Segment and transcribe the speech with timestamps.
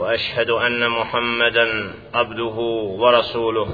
[0.00, 2.56] وأشهد أن محمدا عبده
[3.00, 3.68] ورسوله.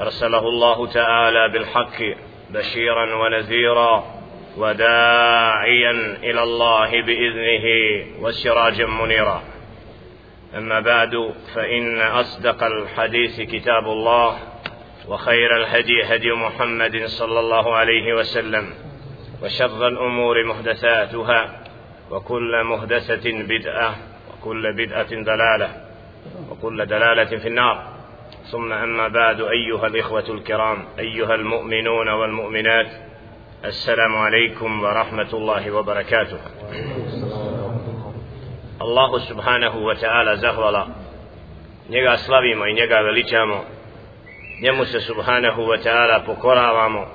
[0.00, 2.02] أرسله الله تعالى بالحق
[2.50, 4.04] بشيرا ونذيرا
[4.56, 5.90] وداعيا
[6.22, 7.66] إلى الله بإذنه
[8.20, 9.42] وسراجا منيرا.
[10.56, 14.38] أما بعد فإن أصدق الحديث كتاب الله
[15.08, 18.74] وخير الهدي هدي محمد صلى الله عليه وسلم
[19.42, 21.60] وشر الأمور محدثاتها
[22.10, 24.09] وكل محدثة بدعة
[24.40, 25.68] وكل بدعة ضلاله
[26.50, 27.84] وكل دلالة في النار.
[28.50, 32.86] ثم أما بعد أيها الإخوة الكرام أيها المؤمنون والمؤمنات
[33.64, 36.38] السلام عليكم ورحمة الله وبركاته.
[38.82, 40.86] الله سبحانه وتعالى زهولا.
[42.16, 43.64] slavimo i njega veličamo
[44.62, 47.06] njemu se subhanahu wa ta'ala pokoravamo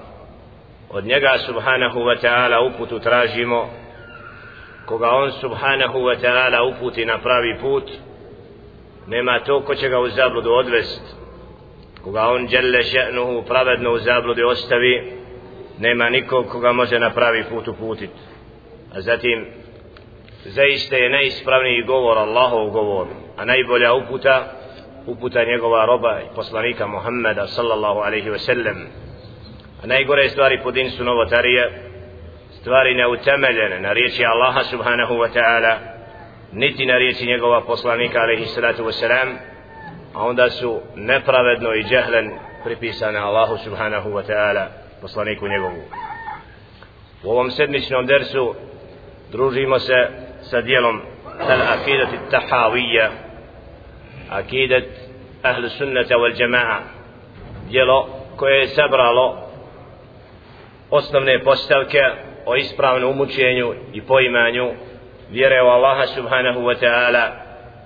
[0.89, 2.16] od njega subhanahu wa
[4.86, 7.91] koga on subhanahu wa ta'ala uputi na pravi put
[9.08, 11.16] nema to ko će ga u zabludu odvest.
[12.03, 15.11] Koga on djelle še'nuhu pravedno u zabludi ostavi
[15.80, 18.09] nema nikog koga može na pravi put uputit.
[18.95, 19.45] A zatim
[20.45, 24.52] zaista je najispravniji govor Allahov govor a najbolja uputa
[25.08, 28.88] uputa njegova roba i poslanika Muhammeda sallallahu alaihi ve sellem
[29.83, 31.91] a najgore stvari po din su novotarije
[32.66, 35.77] stvari neutemeljene na riječi Allaha subhanahu wa ta'ala
[36.52, 39.38] niti na riječi njegova poslanika alaihi salatu wa salam
[40.13, 42.31] a onda su nepravedno i džehlen
[42.63, 44.66] pripisane Allahu subhanahu wa ta'ala
[45.02, 45.81] poslaniku njegovu.
[47.23, 48.56] U ovom sedmičnom dersu
[49.31, 50.07] družimo se
[50.41, 51.01] sa dijelom
[51.40, 53.11] al-akidat tahavija
[54.29, 54.84] akidat
[55.44, 56.79] ahlu sunnata wal jama'a
[57.69, 59.50] djelo koje je sabralo
[60.90, 64.72] osnovne postavke o ispravnom umućenju i poimanju
[65.29, 67.31] vjere u Allaha subhanahu wa ta'ala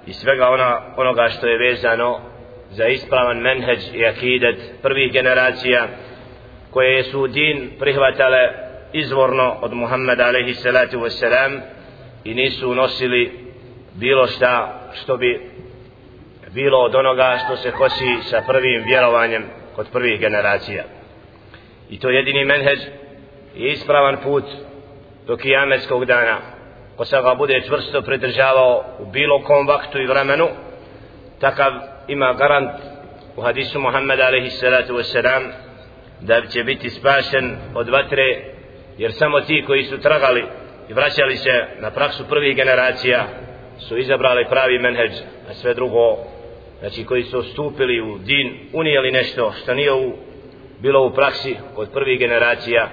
[0.08, 2.20] i svega ona, onoga što je vezano
[2.70, 5.88] za ispravan menheđ i akidet prvih generacija
[6.72, 11.60] koje su din prihvatale izvorno od Muhammeda alaihi salatu wasalam
[12.24, 13.32] i nisu nosili
[13.96, 15.52] bilo šta što bi
[16.54, 19.44] bilo od onoga što se kosi sa prvim vjerovanjem
[19.76, 20.84] kod prvih generacija.
[21.90, 22.80] I to jedini menheđ
[23.60, 24.44] i ispravan put
[25.28, 26.38] do kijametskog dana.
[26.98, 30.48] Ko se ga bude čvrsto pridržavao u bilo kom vaktu i vremenu,
[31.40, 31.72] takav
[32.08, 32.72] ima garant
[33.36, 35.52] u hadisu Muhammeda alaihi salatu wasalam
[36.22, 38.44] da će biti spašen od vatre
[38.98, 40.44] jer samo ti koji su tragali
[40.90, 43.28] i vraćali se na praksu prvih generacija
[43.78, 45.12] su izabrali pravi menheđ
[45.50, 46.18] a sve drugo
[46.80, 50.14] znači koji su stupili u din unijeli nešto što nije u,
[50.80, 52.90] bilo u praksi od prvih generacija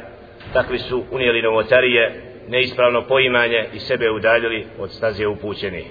[0.53, 5.85] takvi su unijeli novotarije neispravno poimanje i sebe udaljili od staze upućeni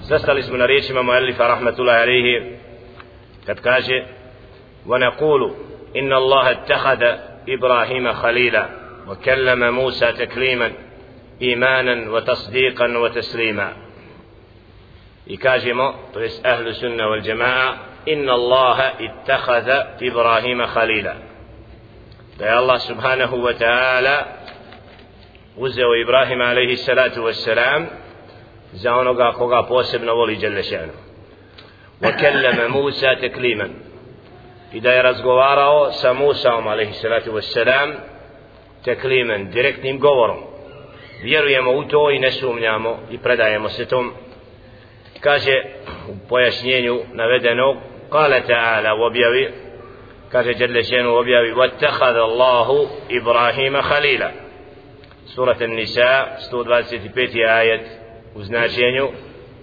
[0.00, 2.56] zastali smo na riječima Mu'allifa rahmatullahi alaihi
[3.46, 4.04] kad kaže
[4.86, 5.54] ونقول
[5.96, 7.02] إن الله اتخذ
[7.48, 8.68] إبراهيم خليلا
[9.08, 10.72] وكلم موسى تكليما
[11.42, 13.72] إيمانا وتصديقا وتسليما
[15.26, 21.14] i kažemo, to jest ahlu sunna wal jamaa, inna Allaha ittakhadha Ibrahima khalila.
[22.38, 24.26] Da je Allah subhanahu wa ta'ala
[25.56, 27.86] uzeo Ibrahim alaihi salatu wassalam
[28.72, 30.92] za onoga koga posebno voli Đelešanu.
[32.02, 33.70] Wa kallama Musa takliman.
[34.72, 37.94] I da je razgovarao sa Musaom alaihi salatu wassalam
[38.84, 40.38] takliman, direktnim govorom.
[41.22, 44.12] Vjerujemo u to i ne sumnjamo i predajemo se tom
[45.20, 45.62] kaže
[46.08, 47.76] u pojašnjenju navedenog
[48.10, 49.63] kale ta'ala u objavi
[50.34, 54.30] كاتا جل شين وبيابي واتخذ الله إبراهيم خليلا.
[55.24, 57.80] سورة النساء سورة باسيتي بيتي آية
[58.36, 58.66] u značenju.
[58.66, 59.10] I zaista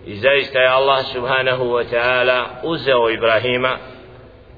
[0.08, 3.68] je الله سبحانه وتعالى uzeo Ibrahima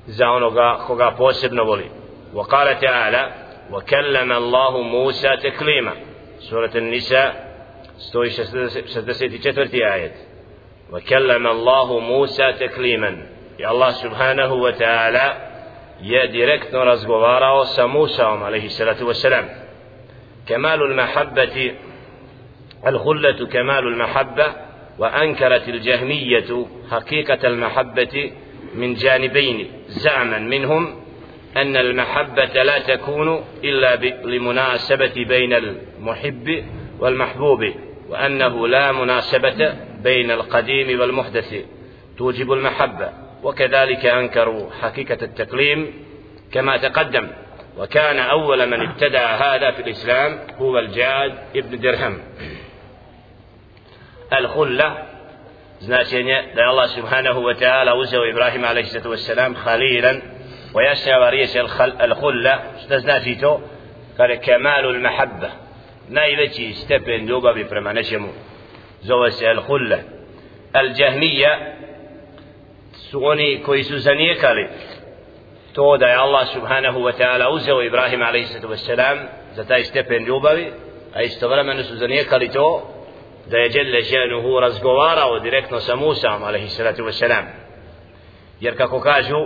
[0.07, 1.89] za onoga koga posebno voli
[2.33, 3.33] وقال تعالى
[3.71, 5.93] وكلم الله موسى تكليما.
[6.39, 7.53] سورة النساء
[7.97, 10.11] sto šezdeset četvrti آية.
[10.91, 13.27] وكلم الله موسى تكليما.
[13.59, 15.52] je الله سبحانه وتعالى
[16.03, 19.49] je direktno razgovarao sa Musaom عليه الصلاة والسلام
[20.47, 21.71] كمال المحبة
[22.87, 24.45] الخلة كمال المحبة
[24.99, 28.31] وأنكرت الجهمية حقيقة المحبة
[28.75, 30.95] من جانبين زعما منهم
[31.57, 33.95] أن المحبة لا تكون إلا
[34.25, 36.63] لمناسبة بين المحب
[36.99, 37.73] والمحبوب
[38.09, 39.73] وأنه لا مناسبة
[40.03, 41.55] بين القديم والمحدث
[42.17, 45.93] توجب المحبة وكذلك أنكروا حقيقة التكليم
[46.51, 47.27] كما تقدم
[47.77, 52.19] وكان أول من ابتدع هذا في الإسلام هو الجاد ابن درهم
[54.33, 54.97] الخلة
[55.79, 60.21] značenje da je Allah subhanahu wa ta'ala uzeo Ibrahima alaihi wassalam khalilan
[60.73, 61.57] ويشنع ريش
[62.01, 63.61] الخلة što znači to
[64.17, 65.49] kaže kemalu mahabba
[66.09, 68.27] najveći stepen ljubavi prema nečemu
[69.01, 69.97] zove se al khulla
[70.73, 71.59] al jahmiya
[73.13, 74.67] su oni koji su zanijekali
[75.73, 78.85] to da je Allah subhanahu wa ta'ala uzeo Ibrahim a.s.
[79.55, 80.71] za taj stepen ljubavi
[81.13, 82.89] a istovremeno su zanijekali to
[83.45, 86.79] da je Đelle Ženuhu razgovarao direktno sa Musaom a.s.
[88.59, 89.45] jer kako kažu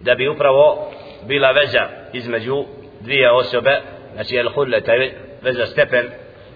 [0.00, 0.90] da bi upravo
[1.26, 2.64] bila veza između
[3.00, 3.80] dvije osobe
[4.14, 5.10] znači el hudle, taj
[5.42, 6.10] veza stepen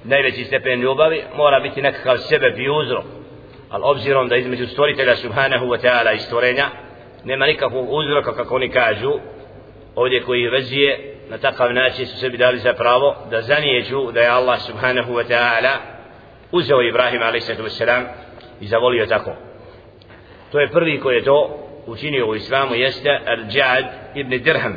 [0.04, 3.04] najveći stepen ljubavi mora biti nekakav sebe i uzrok
[3.70, 6.66] ali obzirom da između stvoritelja subhanahu wa ta'ala i stvorenja
[7.24, 9.12] nema nikakvog uzroka kako oni kažu
[9.94, 14.28] ovdje koji vezije na takav način su sebi dali za pravo da zanijeđu da je
[14.28, 15.76] Allah subhanahu wa ta'ala
[16.52, 17.50] uzeo Ibrahim a.s.
[18.60, 19.30] i zavolio tako
[20.52, 24.76] to je prvi koji je to učinio u islamu jeste Al-Jad ibn Dirham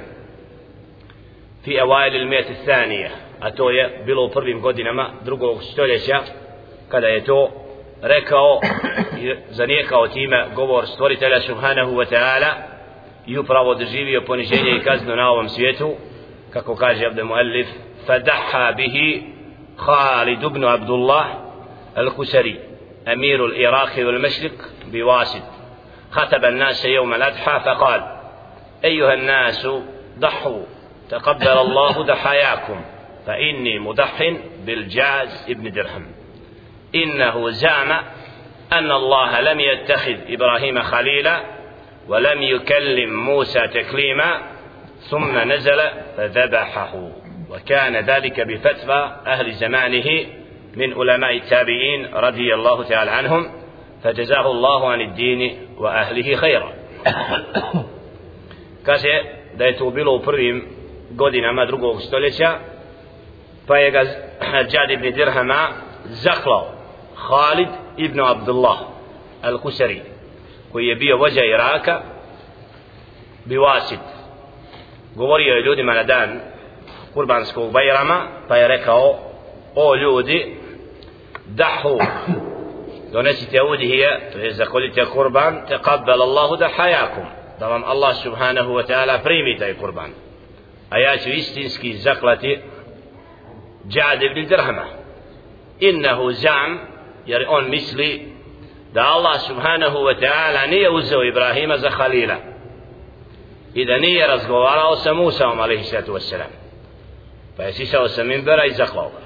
[1.63, 3.09] fi awail il-mjeti thanija
[3.39, 6.19] a to je bilo u prvim godinama drugog stoljeća
[6.89, 7.58] kada je to
[8.01, 8.59] rekao
[9.21, 12.53] i zanijekao time govor stvoritelja subhanahu wa ta'ala
[13.27, 15.95] i upravo doživio poniženje i kaznu na ovom svijetu
[16.53, 17.67] kako kaže Abdel Muallif
[18.07, 19.23] fadaha bihi
[19.77, 21.25] Khalid ibn Abdullah
[21.95, 22.69] al-Kusari
[23.13, 24.51] أمير العراق والمشرق
[24.91, 25.43] بواسط
[26.11, 28.01] خطب الناس يوم الأضحى فقال
[28.83, 29.67] أيها الناس
[30.19, 30.63] ضحوا
[31.09, 32.81] تقبل الله ضحاياكم
[33.27, 34.33] فإني مضح
[34.65, 36.05] بالجاز ابن درهم
[36.95, 37.91] إنه زعم
[38.73, 41.41] أن الله لم يتخذ إبراهيم خليلا
[42.07, 44.41] ولم يكلم موسى تكليما
[44.99, 45.81] ثم نزل
[46.17, 47.11] فذبحه.
[47.49, 50.25] وكان ذلك بفتوى أهل زمانه
[50.75, 53.51] من علماء التابعين رضي الله تعالى عنهم
[54.03, 56.73] فجزاه الله عن الدين وأهله خيرا.
[58.85, 59.23] Kaže
[59.57, 60.67] da je to bilo u prvim
[61.11, 62.55] godinama drugog stoljeća
[63.67, 64.03] pa je ga
[64.69, 65.67] Džad ibn Dirhama
[66.05, 66.78] zaklao.
[67.27, 67.67] Khalid
[67.97, 68.77] ibn Abdullah
[69.43, 70.01] al-Kusari
[70.71, 72.01] koji je bio vođa Iraka
[73.45, 73.99] Biwasit
[75.15, 76.39] govorio je ljudima na dan
[77.13, 79.15] kurbanskog bajrama pa je rekao
[79.75, 80.55] o ljudi
[81.45, 81.99] dahu
[83.13, 87.25] donesite udhije to je zakolite kurban taqabbal Allahu dahayakum
[87.59, 90.11] da vam Allah subhanahu wa ta'ala primi taj kurban
[90.89, 92.59] a ja ću istinski zaklati
[93.87, 94.85] Džad ibn Dirhama
[95.79, 96.79] innahu zam
[97.26, 98.32] jer on misli
[98.92, 102.36] da Allah subhanahu wa ta'ala nije uzeo Ibrahima za Halila
[103.74, 106.52] i da nije razgovarao sa Musaom alaihi sallatu wassalam
[107.56, 109.24] pa je sisao sa minbera i zaklao ga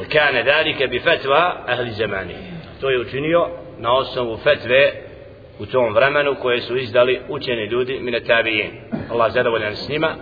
[0.00, 1.38] وكان ذلك بفتوى
[1.68, 2.36] أهل زمانه
[2.80, 3.48] to je učinio
[3.78, 4.92] na osnovu fetve
[5.58, 8.70] u tom vremenu koje su izdali učeni ljudi mine tabijen
[9.10, 10.14] Allah zadovoljan s njima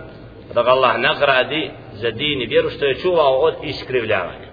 [0.53, 4.44] da ga Allah nagradi za din i vjeru što je čuvao od iskrivljavanja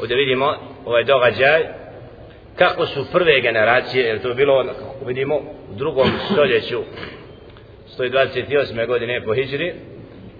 [0.00, 1.62] ovdje vidimo ovaj događaj
[2.56, 4.64] kako su prve generacije jer to je bilo
[5.06, 5.36] vidimo
[5.70, 6.78] u drugom stoljeću
[7.98, 8.86] 128.
[8.86, 9.74] godine po Hidžri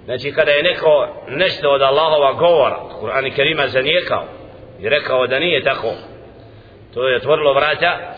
[0.05, 4.25] znači kada je neko nešto od Allahova govora Kur'an i Kerima zanijekao
[4.81, 5.93] i rekao da nije tako
[6.95, 8.15] to je otvorilo vrata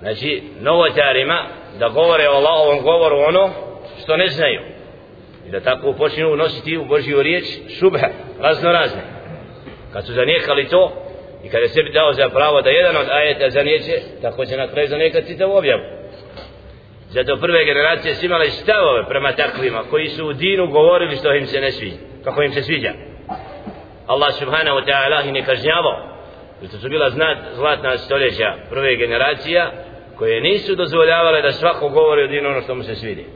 [0.00, 1.46] znači novotarima
[1.78, 3.50] da govore o Allahovom govoru ono
[4.02, 4.60] što ne znaju
[5.46, 7.44] i da tako počinu nositi u Božju riječ
[7.78, 8.08] šubha
[8.40, 9.21] razno razne
[9.92, 10.92] kad su zanijekali to
[11.44, 14.68] i kada je sebi dao za pravo da jedan od ajeta zanijeće tako će na
[14.68, 15.82] kraju zanijekati to objavu.
[17.08, 21.46] Zato prve generacije su imali stavove prema takvima koji su u dinu govorili što im
[21.46, 22.92] se ne sviđa kako im se sviđa.
[24.06, 26.12] Allah subhanahu wa ta'ala ih ne kažnjavao
[26.70, 29.72] to su bila znat, zlatna stoljeća prve generacija
[30.16, 33.26] koje nisu dozvoljavale da svako govori o dinu ono što mu se svidi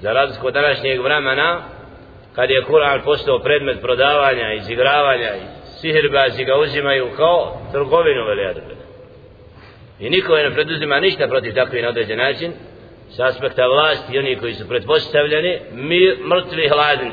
[0.00, 1.62] za razliku od današnjeg vremena
[2.34, 8.60] kad je Kur'an postao predmet prodavanja izigravanja i sihirbazi ga uzimaju kao trgovinu velijadu
[10.00, 12.52] i niko je ne preduzima ništa protiv takvih na određen način
[13.10, 17.12] s aspekta vlasti i oni koji su pretpostavljeni mi mrtvi hladni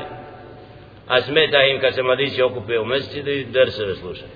[1.08, 4.30] a smeta im kad se mladići okupe u mjesečidu i drseve slušaju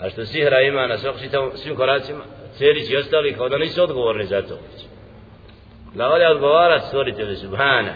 [0.00, 1.14] a što sihra ima na svak
[1.54, 2.24] svim koracima
[2.58, 4.58] Cerić i ostali kao da nisu odgovorni za to.
[5.94, 7.94] Da ovdje odgovara stvoritelj Subhana.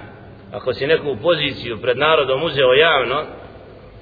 [0.53, 3.25] Ako si neku poziciju pred narodom uzeo javno,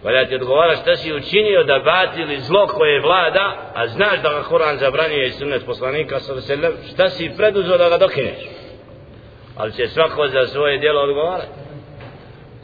[0.04, 4.28] Pa valja ti odgovara šta si učinio da batili zlo koje vlada, a znaš da
[4.28, 8.38] ga Koran zabranio i sunnet poslanika sallam, šta si preduzeo da ga dokineš.
[9.56, 11.48] Ali će svako za svoje djelo odgovarati.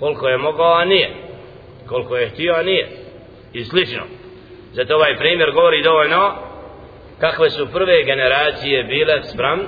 [0.00, 1.10] Koliko je mogao, a nije.
[1.88, 2.88] Koliko je htio, a nije.
[3.52, 4.02] I slično.
[4.72, 6.34] Zato ovaj primjer govori dovoljno
[7.20, 9.60] kakve su prve generacije bile spram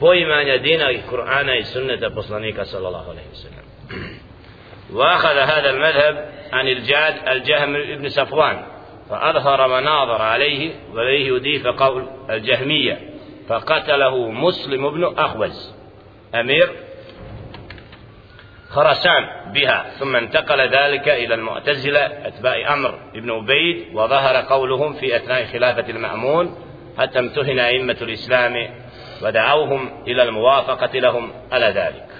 [0.00, 3.71] poimanja dina i Kur'ana i sunneta poslanika sallallahu alaihi wa sallam.
[4.92, 8.62] وأخذ هذا المذهب عن الجاد الجهم بن صفوان
[9.10, 13.00] فأظهر مناظر عليه وإليه يضيف قول الجهمية
[13.48, 15.74] فقتله مسلم بن أخوز
[16.34, 16.70] أمير
[18.70, 25.44] خرسان بها ثم انتقل ذلك إلى المعتزلة أتباع أمر بن أبيد وظهر قولهم في أثناء
[25.44, 26.56] خلافة المأمون
[26.98, 28.68] حتى امتهن أئمة الإسلام
[29.22, 32.11] ودعوهم إلى الموافقة لهم على ذلك.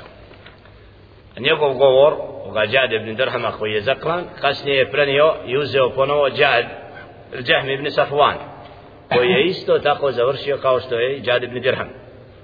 [1.38, 6.30] Njegov govor ovoga Džad ibn Drhama koji je zaklan kasnije je prenio i uzeo ponovo
[6.30, 6.64] Džad
[7.42, 8.34] Džahm ibn Safwan
[9.14, 11.88] koji je isto tako završio kao što je Džad ibn Dirham.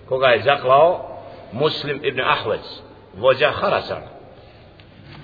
[0.09, 1.05] Koga je zaklao?
[1.53, 2.83] Muslim ibn Ahvez
[3.15, 4.03] vođa Harasan.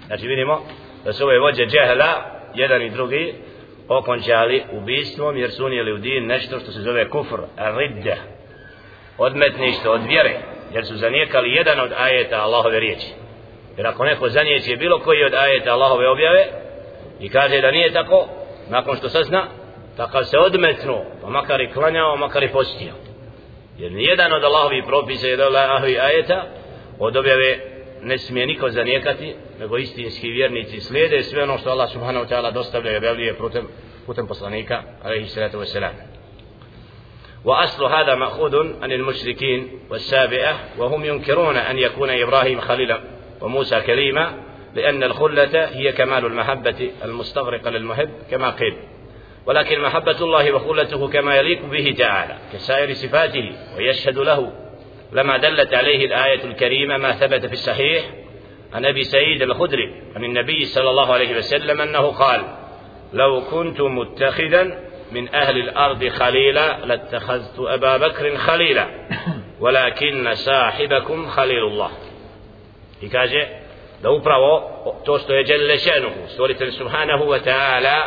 [0.07, 0.61] Znači vidimo
[1.05, 3.35] da su ove vođe Džehla jedan i drugi
[3.89, 7.41] okončali ubistvom jer su unijeli u din nešto što se zove kufr,
[7.77, 8.17] ridde
[9.19, 10.37] odmetništvo od vjere
[10.73, 13.24] jer su zanijekali jedan od ajeta Allahove riječi.
[13.78, 16.46] jer ako neko zanijeće bilo koji od ajeta Allahove objave
[17.20, 18.28] i kaže da nije tako
[18.70, 19.48] nakon što sazna
[19.98, 22.94] takav se odmetnu pa makar i klanjao makar i postio
[23.78, 26.46] jer nijedan od Allahovi propisa je da Allahovi ajeta
[27.00, 27.60] od objave
[28.02, 32.54] ne smije niko zanijekati nego istinski vjernici slijede sve ono što Allah subhanahu wa ta'ala
[32.54, 33.68] dostavlja i objavljuje putem,
[34.06, 36.10] putem poslanika alaihi salatu wa salam
[37.46, 43.02] وأصل هذا مأخوذ عن المشركين والسابئة وهم ينكرون أن يكون إبراهيم خليلا
[43.45, 44.33] وموسى كليما
[44.75, 48.77] لأن الخلة هي كمال المحبة المستغرقة للمحب كما قيل.
[49.47, 54.53] ولكن محبة الله وخلته كما يليق به تعالى كسائر صفاته ويشهد له.
[55.13, 58.05] لما دلت عليه الآية الكريمة ما ثبت في الصحيح
[58.73, 62.45] عن أبي سعيد الخدري عن النبي صلى الله عليه وسلم أنه قال
[63.13, 64.81] لو كنت متخذا
[65.13, 68.89] من أهل الأرض خليلا لاتخذت أبا بكر خليلا
[69.61, 71.91] ولكن صاحبكم خليل الله.
[73.05, 73.47] I kaže
[74.03, 74.53] da upravo
[75.05, 77.99] to što je Đelle Šenuhu, stvoritelj Subhanahu wa ta'ala,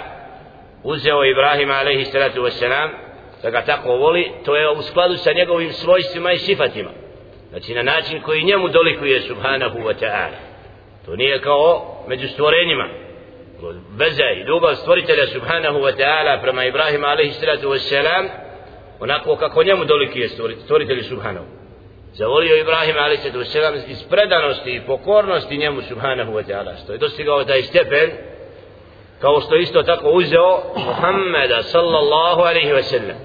[0.84, 2.90] uzeo Ibrahima alaihi salatu wa salam,
[3.44, 6.90] da ga tako voli, to je u skladu sa njegovim svojstvima i sifatima.
[7.50, 10.40] Znači na način koji njemu dolikuje Subhanahu wa ta'ala.
[11.06, 12.88] To nije kao među stvorenjima.
[13.98, 18.26] Veza i ljubav stvoritelja Subhanahu wa ta'ala prema Ibrahima alaihi salatu wa salam,
[19.00, 20.30] onako kako njemu dolikuje
[20.66, 21.57] stvoritelju Subhanahu
[22.17, 23.89] zavolio Ibrahim a.s.
[23.89, 28.11] iz predanosti i pokornosti njemu subhanahu wa ta'ala što je dostigao taj stepen
[29.21, 33.17] kao što isto tako uzeo Muhammeda sallallahu alaihi wa sallam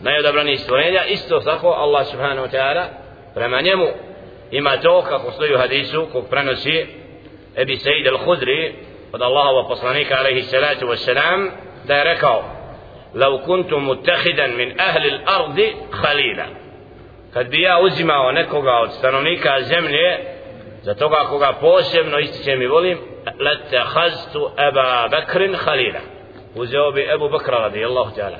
[0.00, 2.84] najodabrani stvorenja isto tako Allah subhanahu wa ta'ala
[3.34, 3.86] prema njemu
[4.50, 6.86] ima to kako stoji u hadisu kog prenosi
[7.56, 8.72] Ebi Sejid al-Hudri
[9.12, 11.50] od Allahova poslanika alaihi salatu wa salam
[11.86, 12.60] da je rekao
[13.14, 16.46] لو كنت متخذا من أهل الأرض خليلا
[17.34, 20.18] kad bi ja uzimao nekoga od stanovnika zemlje
[20.82, 22.98] za toga koga posebno ističem i volim
[23.38, 26.00] lete haztu Eba Bekrin Halila
[26.54, 28.38] uzeo bi Ebu Bekra radijallahu ta'ala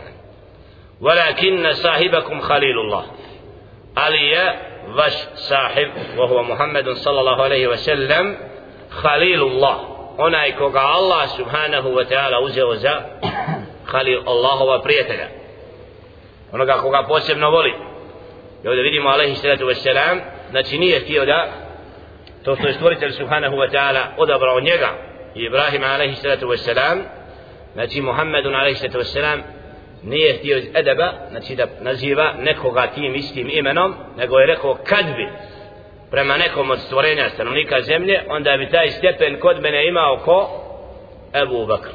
[1.00, 3.04] ولكن صاحبكم خليل الله
[3.96, 4.54] علي
[4.96, 5.16] vaš
[5.48, 8.36] sahib وهو محمد صلى الله عليه وسلم
[8.90, 9.76] خليل الله
[10.18, 12.94] onaj koga Allah subhanahu wa ta'ala uzeo za
[13.86, 15.28] Khalil Allahova prijatelja
[16.52, 17.74] onoga koga posebno voli
[18.65, 20.19] I ovdje vidimo alaihi salatu wassalam,
[20.49, 21.51] znači nije htio da
[22.43, 24.89] to što je stvoritelj subhanahu wa ta'ala odabrao njega
[25.35, 26.97] i Ibrahim alaihi salatu wassalam,
[27.73, 29.39] znači Muhammedun alaihi salatu wassalam
[30.03, 35.05] nije htio iz edeba, znači da naziva nekoga tim istim imenom, nego je rekao kad
[35.05, 35.29] bi
[36.11, 40.49] prema nekom od stvorenja stanovnika zemlje, onda bi taj stepen kod mene imao ko
[41.43, 41.89] Ebu Bakr.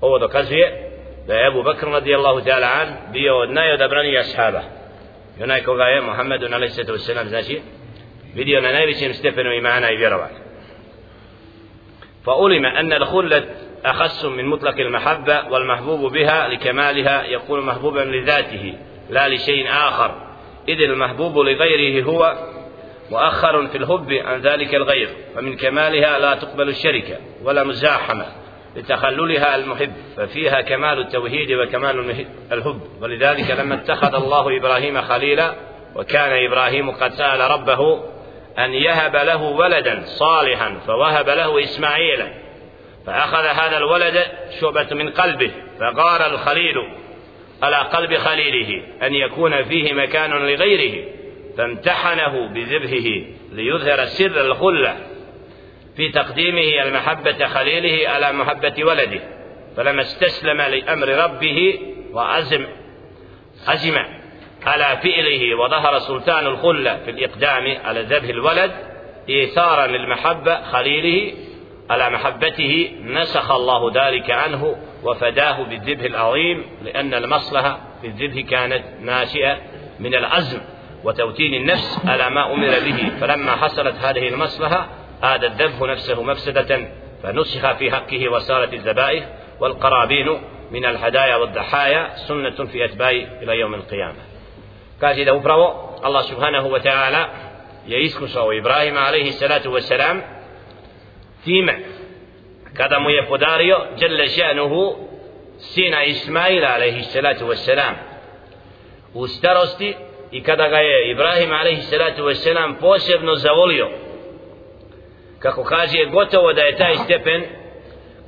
[0.00, 0.90] Ovo dokazuje
[1.26, 4.83] da je Ebu Bakr radijallahu ta'ala an bio od najodabranija ashaba.
[5.40, 7.60] I onaj koga je Muhammedu na lisetu wasalam znači
[8.34, 10.44] vidio na najvećem stepenu imana i vjerovanja
[12.26, 13.44] فعلم أن الخلة
[13.84, 18.74] أخص من مطلق المحبة والمحبوب بها لكمالها يكون محبوبا لذاته
[19.10, 20.14] لا لشيء آخر.
[20.68, 22.34] إذ المحبوب لغيره هو
[23.10, 28.26] مؤخر في الحب عن ذلك الغير ومن كمالها لا تقبل الشركة ولا مزاحمة.
[28.76, 32.80] لتخللها المحب ففيها كمال التوحيد وكمال الحب.
[33.00, 35.54] ولذلك لما اتخذ الله إبراهيم خليلا
[35.94, 38.00] وكان إبراهيم قد سأل ربه
[38.58, 42.24] أن يهب له ولدا صالحا فوهب له إسماعيل
[43.06, 44.24] فأخذ هذا الولد
[44.60, 45.50] شعبة من قلبه
[45.80, 46.74] فغار الخليل
[47.62, 51.04] على قلب خليله أن يكون فيه مكان لغيره؟
[51.58, 54.96] فامتحنه بذبحه ليظهر سر الخلة.
[55.96, 59.20] في تقديمه المحبة خليله على محبة ولده
[59.76, 61.78] فلما استسلم لأمر ربه
[62.12, 62.66] وعزم
[63.66, 63.98] عزم
[64.66, 68.72] على فعله وظهر سلطان الخلة في الإقدام على ذبح الولد
[69.28, 71.32] إيثارا للمحبة خليله
[71.90, 79.58] على محبته نسخ الله ذلك عنه وفداه بالذبح العظيم لأن المصلحة في الذبح كانت ناشئة
[80.00, 80.60] من العزم
[81.04, 83.10] وتوتين النفس على ما أمر به.
[83.20, 84.88] فلما حصلت هذه المصلحة
[85.24, 86.88] هذا الذبح نفسه مفسدة
[87.22, 89.24] فنسخ في حقه وصارت الذبائح
[89.60, 90.40] والقرابين
[90.70, 94.18] من الهدايا والضحايا سنة في أتباع إلى يوم القيامة.
[95.00, 95.32] كاجي ده
[96.04, 97.28] الله سبحانه وتعالى
[97.86, 100.22] يسكن إبراهيم عليه الصلاة والسلام
[101.44, 101.78] تيمع
[102.74, 105.08] kada mu je podario Đerle Žanuhu
[105.58, 107.94] sina Ismaila alaihissalatu wassalam
[109.14, 109.96] u starosti
[110.32, 112.76] i kada ga je Ibrahim alaihissalatu wassalam
[115.44, 117.44] kako kaže gotovo da je taj stepen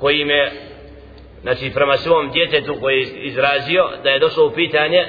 [0.00, 0.50] koji me
[1.42, 5.06] znači prema svom djetetu koji je izrazio da je došlo u pitanje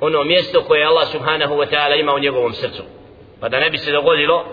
[0.00, 2.82] ono mjesto koje Allah subhanahu wa ta'ala ima u njegovom srcu.
[3.40, 4.44] Pa da ne bi se dogodilo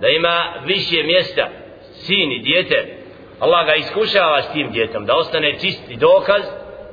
[0.00, 1.48] da ima više mjesta
[1.92, 2.96] sin i djete
[3.40, 6.42] Allah ga iskušava s tim djetom da ostane čisti dokaz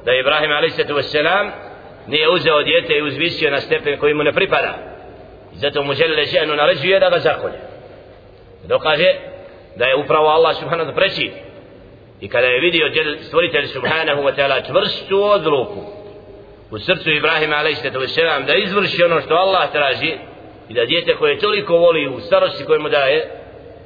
[0.06, 1.14] da je Ibrahim a.s.
[2.08, 4.78] nije uzeo djete i uzvisio na stepen koji mu ne pripada.
[5.54, 7.71] Zato mu žele ženu naređuje da ga zakolje
[8.68, 9.16] dokaže
[9.76, 11.32] da je upravo Allah subhanahu wa ta'ala preći
[12.22, 12.86] i kada je vidio
[13.22, 15.82] stvoritelj subhanahu wa ta'ala čvrstu odluku
[16.72, 17.84] u srcu Ibrahima a.s.
[18.48, 20.14] da izvrši ono što Allah traži
[20.70, 23.30] i da djete koje toliko voli u starosti koje mu daje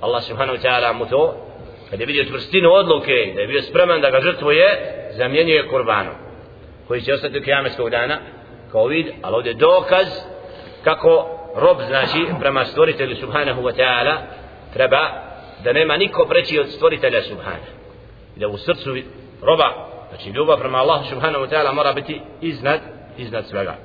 [0.02, 1.46] Allah subhanahu wa ta'ala mu to
[1.90, 4.68] kad je vidio čvrstinu odluke da je bio spreman da ga žrtvuje
[5.12, 6.14] zamjenjuje kurbanom
[6.88, 8.18] koji će ostati u kijameskog dana
[8.72, 10.08] kao vid ali ovdje dokaz
[10.84, 14.16] kako rob znači prema stvoritelju subhanahu wa ta'ala
[14.76, 15.02] treba
[15.64, 17.72] da nema niko preći od stvoritelja subhanahu
[18.36, 18.96] i da u srcu
[19.42, 19.70] roba
[20.10, 22.80] znači ljubav prema Allahu subhanahu wa ta'ala mora biti iznad
[23.18, 23.76] iznad svega.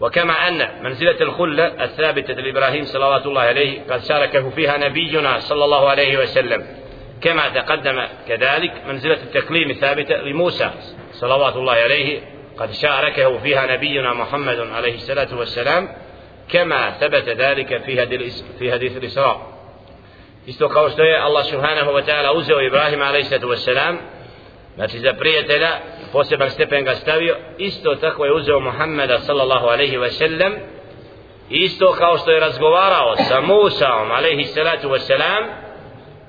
[0.00, 5.88] وكما أن منزلة الخلة الثابتة لإبراهيم صلوات الله عليه قد شاركه فيها نبينا صلى الله
[5.90, 6.66] عليه وسلم
[7.20, 10.70] كما تقدم كذلك منزلة التكليم الثابتة لموسى
[11.12, 12.20] صلوات الله عليه
[12.58, 15.88] قد شاركه فيها نبينا محمد عليه الصلاة والسلام
[16.48, 18.06] كما ثبت ذلك في
[18.58, 19.51] في حديث الإسراء
[20.46, 23.96] isto kao što je Allah subhanahu wa ta'ala uzeo Ibrahim alaihi sallatu wassalam
[24.74, 25.70] znači za prijatelja
[26.12, 30.52] poseban stepen ga stavio isto tako je uzeo Muhammeda sallallahu alaihi wa sallam
[31.50, 35.44] isto kao što je razgovarao sa Musaom alaihi salatu wa salam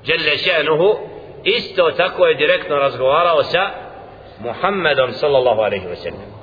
[0.06, 0.98] jelle še'nuhu
[1.44, 3.70] isto tako je direktno razgovarao sa
[4.40, 6.34] Muhammedom sallallahu alaihi wa sallam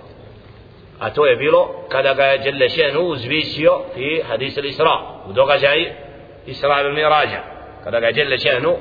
[0.98, 5.92] a to je bilo kada ga je jelle še'nuhu uzvisio i hadis al-Isra u događaj
[6.46, 8.76] Isra il-Mirađa kada ga je jelle še'nuhu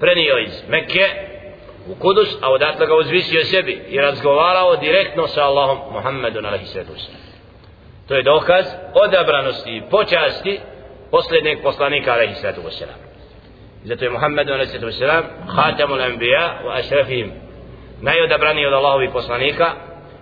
[0.00, 1.06] prenio iz Mekke
[1.88, 6.76] u Kudus, a odatle ga uzvisio sebi i razgovarao direktno sa Allahom Muhammedu na a.s.
[8.08, 10.60] To je dokaz odabranosti i počasti
[11.10, 12.44] posljednjeg poslanika a.s.
[13.84, 15.02] Zato je Muhammedun a.s.
[15.56, 17.32] Hatamul Anbiya wa Ashrafihim
[18.00, 19.72] najodabraniji od Allahovi poslanika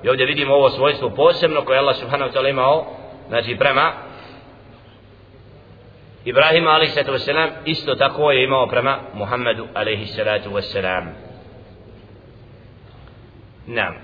[0.03, 2.87] i ovdje vidimo ovo svojstvo posebno koje Allah subhanahu wa ta'ala imao
[3.29, 3.93] znači prema
[6.27, 9.69] Sallatu wasalam isto tako je imao prema Muhammedu
[10.53, 11.27] wasalam
[13.69, 13.95] نعم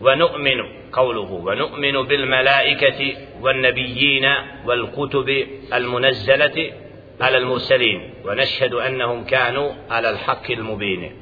[0.00, 0.60] ونؤمن
[0.92, 4.26] قوله ونؤمن بالملائكة والنبيين
[4.66, 6.72] والكتب المنزلة
[7.20, 11.12] على المرسلين ونشهد أنهم كانوا على الحق المبين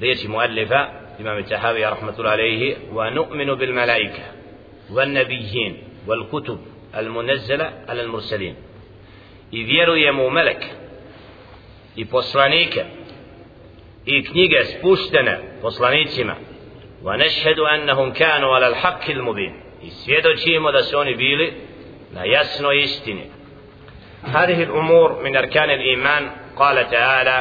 [0.00, 0.88] ريش مؤلفة
[1.20, 4.37] إمام التحاوي رحمة الله عليه ونؤمن بالملائكة
[4.92, 6.58] والنبيين والكتب
[6.96, 8.54] المنزلة على المرسلين.
[9.52, 10.78] إذ يروا ملك
[11.98, 12.84] i poslanike
[14.06, 16.34] i knjige spuštene poslanicima
[17.02, 21.52] wa nešhedu annahum kanu ala al-haqqi al-mubin i svjedočimo da su oni bili
[24.22, 26.30] هذه الأمور من أركان الإيمان.
[26.56, 27.36] قال تعالى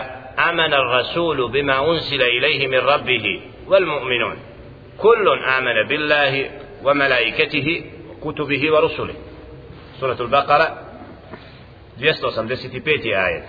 [0.50, 4.38] آمن الرسول بما أنزل إليه من ربه والمؤمنون.
[4.98, 6.50] كل آمن بالله
[6.84, 9.14] وملائكته وكتبه ورسله
[10.00, 10.82] سورة البقرة
[11.98, 13.14] 285.
[13.14, 13.46] آية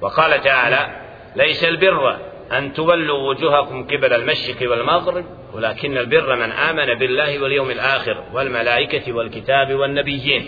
[0.00, 1.00] وقال تعالى
[1.36, 2.18] ليس البر
[2.52, 9.74] أن تولوا وجوهكم قبل المشرق والمغرب ولكن البر من آمن بالله واليوم الآخر والملائكة والكتاب
[9.74, 10.46] والنبيين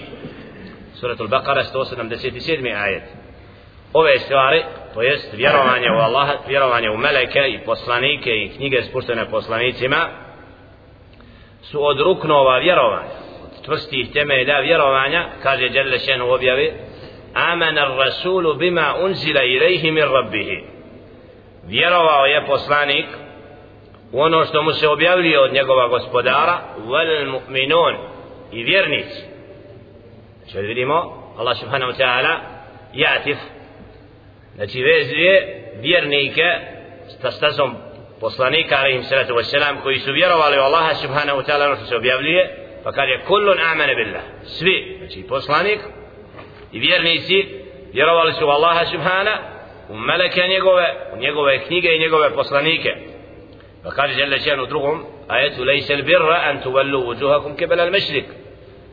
[0.95, 2.67] سورة البقرة 177.
[2.67, 3.21] آية
[3.93, 9.31] ove stvari, to jest vjerovanje u Allaha, vjerovanje u meleke i poslanike i knjige spuštene
[9.31, 10.09] poslanicima,
[11.63, 13.11] su od ruknova vjerovanja,
[13.45, 16.73] od čvrstih temelja vjerovanja, kaže Đelešen u objavi,
[17.35, 20.65] Amana rasulu bima unzila ilaihi min rabbihi.
[21.67, 23.07] Vjerovao je poslanik
[24.13, 27.97] u ono što mu se objavljuje od njegova gospodara, wal mu'minun
[28.53, 29.23] i vjernici.
[30.45, 30.95] znači vidimo,
[31.39, 32.37] Allah subhanahu wa ta'ala,
[32.95, 33.37] jatif,
[34.55, 36.45] znači vezuje vjernike
[37.07, 37.77] sa stazom
[38.21, 41.97] poslanika alaihim salatu wassalam koji su vjerovali u Allaha subhanahu wa ta'ala ono što se
[41.97, 42.43] objavljuje
[42.85, 44.23] pa kaže kullun amene billah.
[44.45, 45.81] Svi znači poslanik
[46.73, 47.47] i vjernici
[47.93, 49.39] vjerovali su u Allaha subhana
[49.89, 52.91] u meleke njegove u njegove knjige i njegove poslanike.
[53.85, 58.25] Pa kaže žele še'an u drugom ajetu lejse birra an tuvallu vujuhakum kebel al mešrik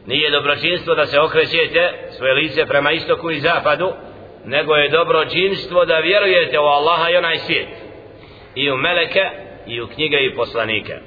[0.05, 3.93] nije dobročinstvo da se okrećete svoje lice prema istoku i zapadu
[4.45, 7.67] nego je dobročinstvo da vjerujete u Allaha i onaj svijet.
[8.55, 9.29] I u meleke
[9.67, 10.97] i u knjige i poslanike.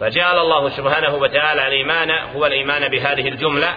[0.00, 3.76] فجعل الله سبحانه وتعالى الإيمان هو الإيمان بهذه الجملة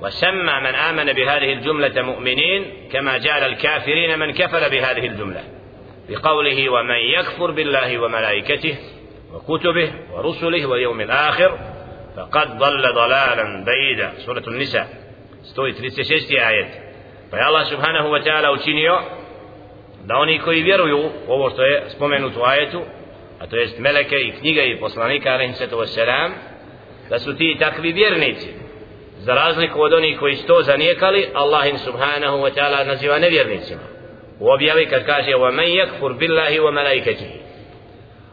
[0.00, 5.44] وسمى من آمن بهذه الجملة مؤمنين كما جعل الكافرين من كفر بهذه الجملة
[6.08, 8.76] بقوله ومن يكفر بالله وملائكته
[9.34, 11.58] وكتبه ورسله واليوم الآخر
[12.16, 14.88] فقد ضل ضلالا بعيدا سورة النساء
[15.58, 16.86] 136 آية
[17.32, 19.25] Allah subhanahu wa ta'ala učinio
[20.05, 22.81] da oni koji vjeruju ovo što je spomenuto u ajetu,
[23.39, 26.29] a to jest meleke i knjige i poslanika alaihim sallatu wassalam,
[27.09, 28.47] da su ti takvi vjernici.
[29.17, 33.81] Za razliku od onih koji su to zanijekali, Allah im subhanahu wa ta'ala naziva nevjernicima.
[34.39, 37.31] U objavi kad kaže وَمَنْ يَكْفُرْ بِاللَّهِ وَمَلَيْكَتِهِ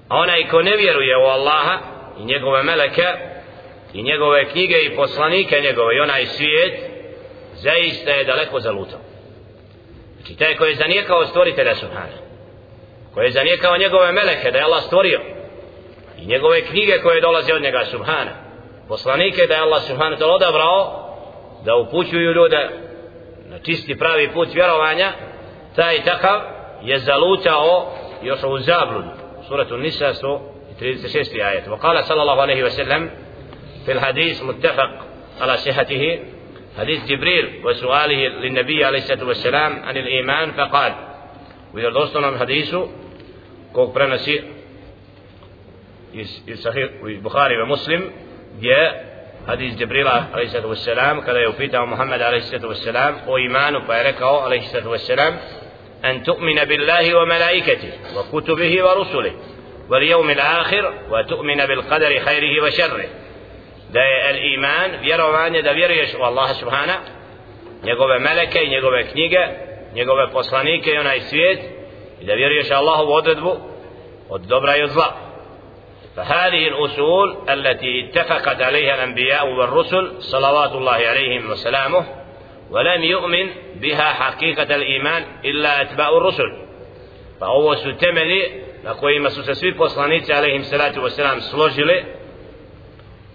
[0.09, 1.79] A onaj ko ne vjeruje u Allaha
[2.21, 3.07] i njegove meleke
[3.95, 6.75] i njegove knjige i poslanike njegove i onaj svijet,
[7.55, 9.01] zaista je daleko zalutao.
[10.23, 12.19] Znači taj koji je zanijekao stvoritelja Subhana,
[13.15, 15.21] koji je zanijekao njegove meleke da je Allah stvorio
[16.19, 18.31] i njegove knjige koje dolaze od njega Subhana,
[18.89, 21.09] poslanike da je Allah Subhana to odabrao
[21.65, 22.69] da upućuju ljude
[23.51, 25.13] na čisti pravi put vjerovanja,
[25.77, 26.41] taj takav
[26.83, 29.09] je zalutao još u zabludu.
[29.49, 30.13] Suratu Nisa
[30.81, 31.43] 136.
[31.43, 31.69] ajet.
[31.69, 33.11] وقال صلى الله عليه وسلم
[33.85, 34.91] في الحديث متفق
[35.41, 36.19] على صحته
[36.78, 40.94] حديث جبريل وسؤاله للنبي عليه الصلاة والسلام عن الإيمان فقال.
[41.74, 42.90] وإذا دوستنا من حديثه
[43.74, 44.44] كوك برنسي
[46.54, 48.12] صحيح البخاري ومسلم
[48.62, 49.14] جاء
[49.48, 51.22] حديث جبريل عليه الصلاة والسلام.
[51.22, 53.18] كذا يوفيته محمد عليه الصلاة والسلام.
[53.28, 55.40] وإيمان وباركة عليه الصلاة والسلام.
[56.06, 59.34] أن تؤمن بالله وملائكته وكتبه ورسله
[59.90, 63.06] واليوم الآخر وتؤمن بالقدر خيره وشره.
[63.94, 66.94] Da je el iman vjerovanje da vjeruješ u Allaha subhana
[67.84, 69.48] njegove meleke i njegove knjige
[69.94, 71.60] njegove poslanike i onaj svijet
[72.22, 73.58] i da vjeruješ Allahovu odredbu
[74.30, 75.10] od dobra i od zla
[76.16, 82.06] فهذه الأصول التي اتفقت عليها الأنبياء والرسل صلوات الله عليهم وسلامه
[82.72, 86.50] ولم يؤمن بها حقيقة الإيمان إلا أتباع الرسل
[87.42, 92.06] فهو ستملي na kojima su se svi poslanici alaihim salatu wasalam složili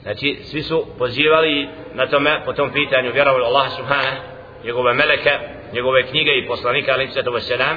[0.09, 4.17] znači svi su pozivali na tome po tom pitanju vjerovali Allah subhanahu
[4.65, 5.31] njegove meleke
[5.73, 7.77] njegove knjige i poslanika alaihi sallatu wasalam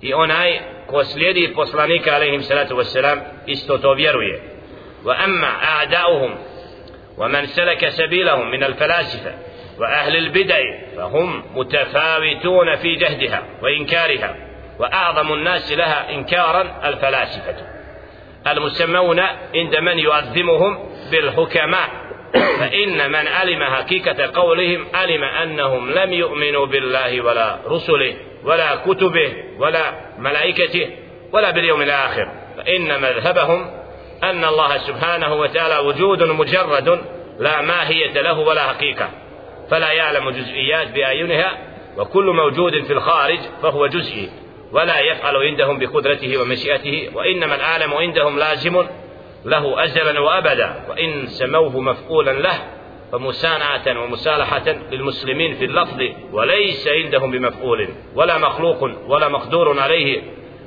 [0.00, 4.42] i onaj ko slijedi poslanika alaihi sallatu wasalam isto to vjeruje
[5.04, 6.32] wa amma a'da'uhum
[7.18, 9.32] ومن سلك سبيلهم من الفلاسفة
[9.78, 10.58] وأهل البدع
[10.96, 14.36] فهم متفاوتون في جهدها وإنكارها
[14.78, 17.54] وأعظم الناس لها إنكارا الفلاسفة
[18.46, 19.20] المسمون
[19.54, 21.88] عند من يؤذمهم بالحكماء.
[22.32, 29.94] فإن من علم حقيقة قولهم علم أنهم لم يؤمنوا بالله ولا رسله ولا كتبه ولا
[30.18, 30.90] ملائكته
[31.32, 32.28] ولا باليوم الآخر.
[32.56, 33.70] فإن مذهبهم
[34.22, 37.00] أن الله سبحانه وتعالى وجود مجرد
[37.38, 39.08] لا ماهية له ولا حقيقة.
[39.70, 41.58] فلا يعلم جزئيات بأعينها
[41.96, 44.30] وكل موجود في الخارج فهو جزئي
[44.72, 48.86] ولا يفعل عندهم بقدرته ومشيئته وإنما العالم عندهم لازم
[49.44, 52.58] له أجلا وأبدا وإن سموه مفعولا له
[53.12, 60.22] فمسانعة ومسالحة للمسلمين في اللفظ وليس عندهم بمفعول ولا مخلوق ولا مقدور عليه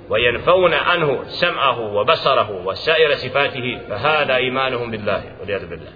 [0.10, 5.91] وينفون عنه سمعه وبصره وسائر صفاته فهذا إيمانهم بالله والعياذ بالله.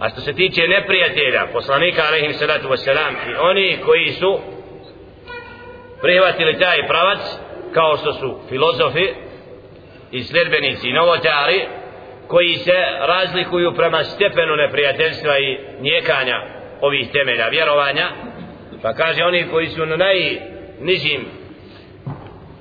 [0.00, 4.38] A što se tiče neprijatelja poslanika alaihim salatu wasalam i oni koji su
[6.02, 7.18] prihvatili taj pravac
[7.74, 9.08] kao što su filozofi
[10.12, 11.66] i sljedbenici i novotari
[12.28, 16.42] koji se razlikuju prema stepenu neprijateljstva i njekanja
[16.80, 18.08] ovih temelja vjerovanja.
[18.82, 21.26] Pa kaže oni koji su na najnižim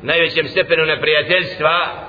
[0.01, 2.05] najvećem stepenu neprijateljstva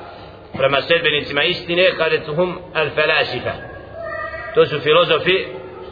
[0.56, 3.52] prema sljedbenicima istine kada su hum al falasifa
[4.54, 5.44] to su filozofi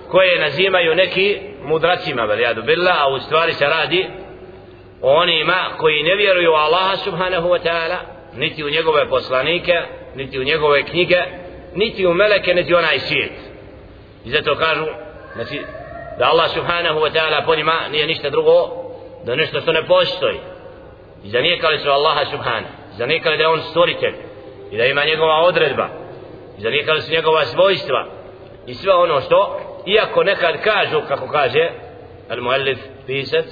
[0.08, 4.06] koje nazimaju neki mudracima veljadu billah a u stvari se radi
[5.02, 9.72] o onima koji ne vjeruju u Allaha subhanahu wa ta'ala niti u njegove poslanike
[10.14, 11.22] niti u njegove knjige
[11.74, 13.32] niti u meleke niti onaj svijet.
[14.24, 14.84] I zato kažu
[15.34, 15.60] znači
[16.18, 18.84] da Allah subhanahu wa ta'ala po njima nije ništa drugo
[19.24, 20.38] da nešto što ne postoji.
[21.24, 24.14] I zanijekali su Allaha subhanahu zanijekali da je on stvoritelj
[24.70, 25.88] i da ima njegova odredba.
[26.58, 28.06] I zanijekali su njegova svojstva
[28.66, 31.70] i sve ono što iako nekad kažu kako kaže
[32.30, 33.44] al muallif pisac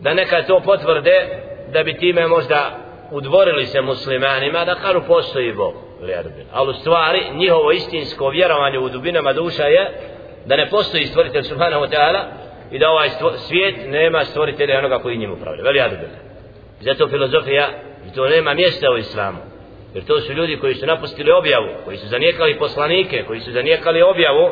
[0.00, 1.28] da nekad to potvrde
[1.72, 5.74] da bi time možda udvorili se muslimanima da kažu postoji Bog
[6.52, 9.90] ali u stvari njihovo istinsko vjerovanje u dubinama duša je
[10.46, 12.22] da ne postoji stvoritelj subhanahu wa ta'ala
[12.70, 15.62] i da ovaj svijet nema stvoritelja onoga koji njim upravlja.
[15.62, 16.18] Veli adubila
[16.80, 17.68] zato filozofija
[18.06, 19.38] i to nema mjesta u islamu.
[19.94, 24.02] Jer to su ljudi koji su napustili objavu koji su zanijekali poslanike koji su zanijekali
[24.02, 24.50] objavu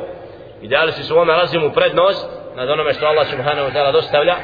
[0.62, 4.35] i dali su svome razimu prednost nad onome što Allah subhanahu wa ta'ala dostavlja.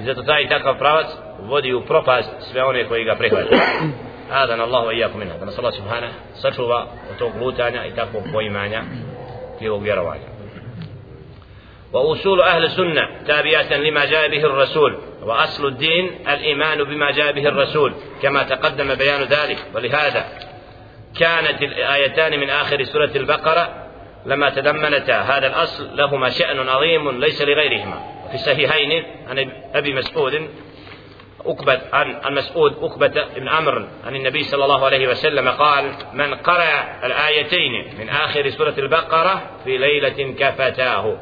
[0.00, 1.06] I zato taj takav pravac
[1.38, 3.60] vodi u propast sve one koji ga prihvataju
[4.42, 8.22] Adan Allahu i jako minna da nas Allah subhanahu sačuva od tog lutanja i takvog
[8.32, 8.82] poimanja
[9.58, 10.34] tijevog vjerovanja.
[11.94, 17.94] وأصول أهل السنة تابعة لما جاء به الرسول وأصل الدين الإيمان بما جاء به الرسول
[18.22, 20.24] كما تقدم بيان ذلك ولهذا
[21.18, 23.68] كانت الآيتان من آخر سورة البقرة
[24.26, 30.48] لما تضمنتا هذا الأصل لهما شأن عظيم ليس لغيرهما في الصحيحين عن أبي مسعود
[31.46, 37.06] أكبت عن المسعود أكبة بن عمرو عن النبي صلى الله عليه وسلم قال من قرأ
[37.06, 41.16] الآيتين من آخر سورة البقرة في ليلة كفتاه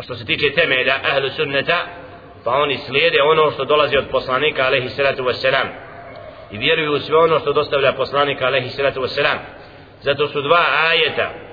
[0.00, 1.78] što se tiče temelja ahlu sunneta
[2.44, 5.66] pa oni slijede ono što dolazi od poslanika alaihi salatu wassalam
[6.50, 9.38] i vjeruju u sve ono što dostavlja poslanika alaihi salatu wassalam
[10.00, 11.47] zato su dva ajeta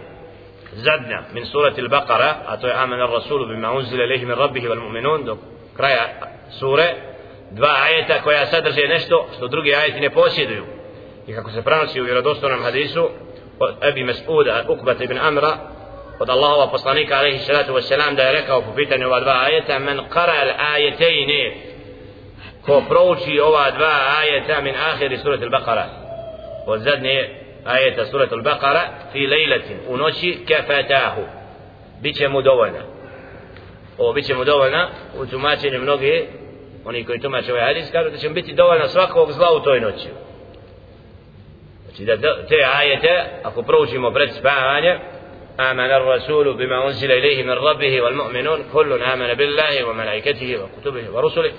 [0.76, 4.80] zadnja min surati al-Baqara a to je amen ar-rasulu bima unzile alaihi min rabbihi wal
[4.80, 5.38] mu'minun do
[5.78, 6.06] kraja
[6.60, 6.96] sure
[7.52, 10.64] dva ajeta koja sadrže nešto što drugi ajeti ne posjeduju
[11.28, 13.10] i kako se prenosi u vjerodostojnom hadisu
[13.60, 15.58] od Abi Mas'uda Ukbata ibn Amra
[16.20, 20.00] od Allahova poslanika alaihi salatu wasalam da je rekao po pitanju ova dva ajeta men
[20.14, 21.54] qara al ajetejne
[22.66, 25.86] ko prouči ova dva ajeta min ahiri surat al-Baqara
[26.66, 31.22] od zadnje ajeta surat al-Baqara fi lejletin u noći kafatahu
[32.02, 32.82] biće mu dovoljna
[33.98, 36.28] ovo biće mu dovoljna u tumačenju mnogi
[36.86, 40.08] oni koji tumače ovaj hadis kažu da će biti dovoljna svakog zla u toj noći
[41.86, 45.00] znači da te ajete ako proučimo pred spavanje
[45.60, 51.52] آمن الرسول بما أنزل إليه من ربه والمؤمنون كل آمن بالله وملائكته وكتبه ورسله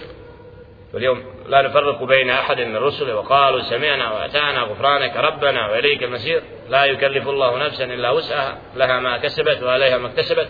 [0.95, 6.85] واليوم لا نفرق بين أحد من رسله وقالوا سمعنا وأتانا غفرانك ربنا وإليك المسير لا
[6.85, 8.59] يكلف الله نفسا إلا وسعها.
[8.77, 10.49] لها ما كسبت وعليها ما اكتسبت.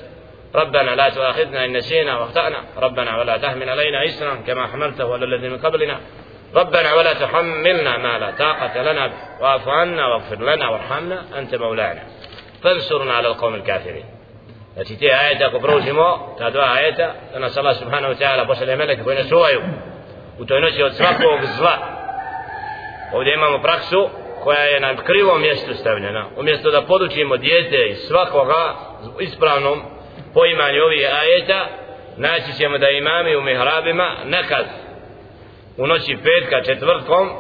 [0.55, 2.57] ربنا لا تؤاخذنا إن نسينا وأخطأنا.
[2.77, 6.01] ربنا ولا تحمل علينا إسرا كما حملته على الذين من قبلنا.
[6.55, 11.25] ربنا ولا تحملنا ما لا طاقة لنا واعف عنا واغفر لنا وارحمنا.
[11.39, 12.03] أنت مولانا.
[12.63, 14.05] فانصرنا على القوم الكافرين.
[14.75, 14.97] Znači
[15.45, 15.59] ako
[16.51, 19.61] dva ajeta, nas Allah subhanahu wa ta'ala pošalje meleke koji nas čuvaju
[20.39, 21.77] u toj noći od svakog zla.
[23.13, 24.09] Ovdje imamo praksu
[24.45, 26.27] koja je na krivom mjestu stavljena.
[26.37, 28.75] Umjesto da podučimo dijete iz svakoga
[29.21, 29.83] ispravnom
[30.35, 31.67] poimanju ovih ajeta,
[32.17, 34.67] naći ćemo da imami u mihrabima nekad
[35.77, 37.31] u noći petka četvrtkom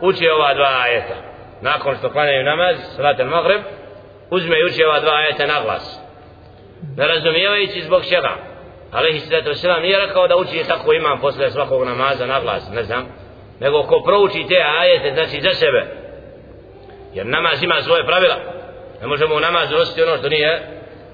[0.00, 1.14] uči ova dva ajeta.
[1.60, 3.62] Nakon što klanjaju namaz, salat al-maghrib,
[4.30, 6.06] uzme i uči ova dva ajeta na glas
[6.96, 8.36] ne razumijevajući zbog čega
[8.92, 12.82] alaihi sallatu wasallam, nije rekao da uči tako imam posle svakog namaza na glas ne
[12.84, 13.06] znam.
[13.60, 15.86] Nego ko prouči te ajete znači za sebe.
[17.14, 18.36] Jer namaz ima svoje pravila.
[19.00, 20.62] Ne možemo u namazu nositi ono što nije.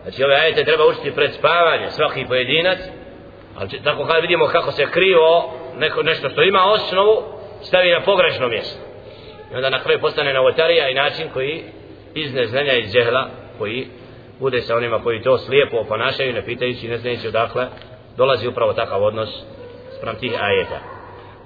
[0.03, 2.79] Znači ove ajete treba učiti pred spavanje svaki pojedinac.
[3.57, 7.23] Ali tako kad vidimo kako se krivo neko, nešto što ima osnovu
[7.63, 8.79] stavi na pogrešno mjesto.
[9.53, 11.65] I onda na kraju postane novotarija i način koji
[12.15, 13.87] iz neznanja iz džehla koji
[14.43, 17.67] bude sa onima koji to slijepo ponašaju ne pitajući ne znajući odakle
[18.17, 19.31] dolazi upravo takav odnos
[19.99, 20.81] sprem tih ajeta.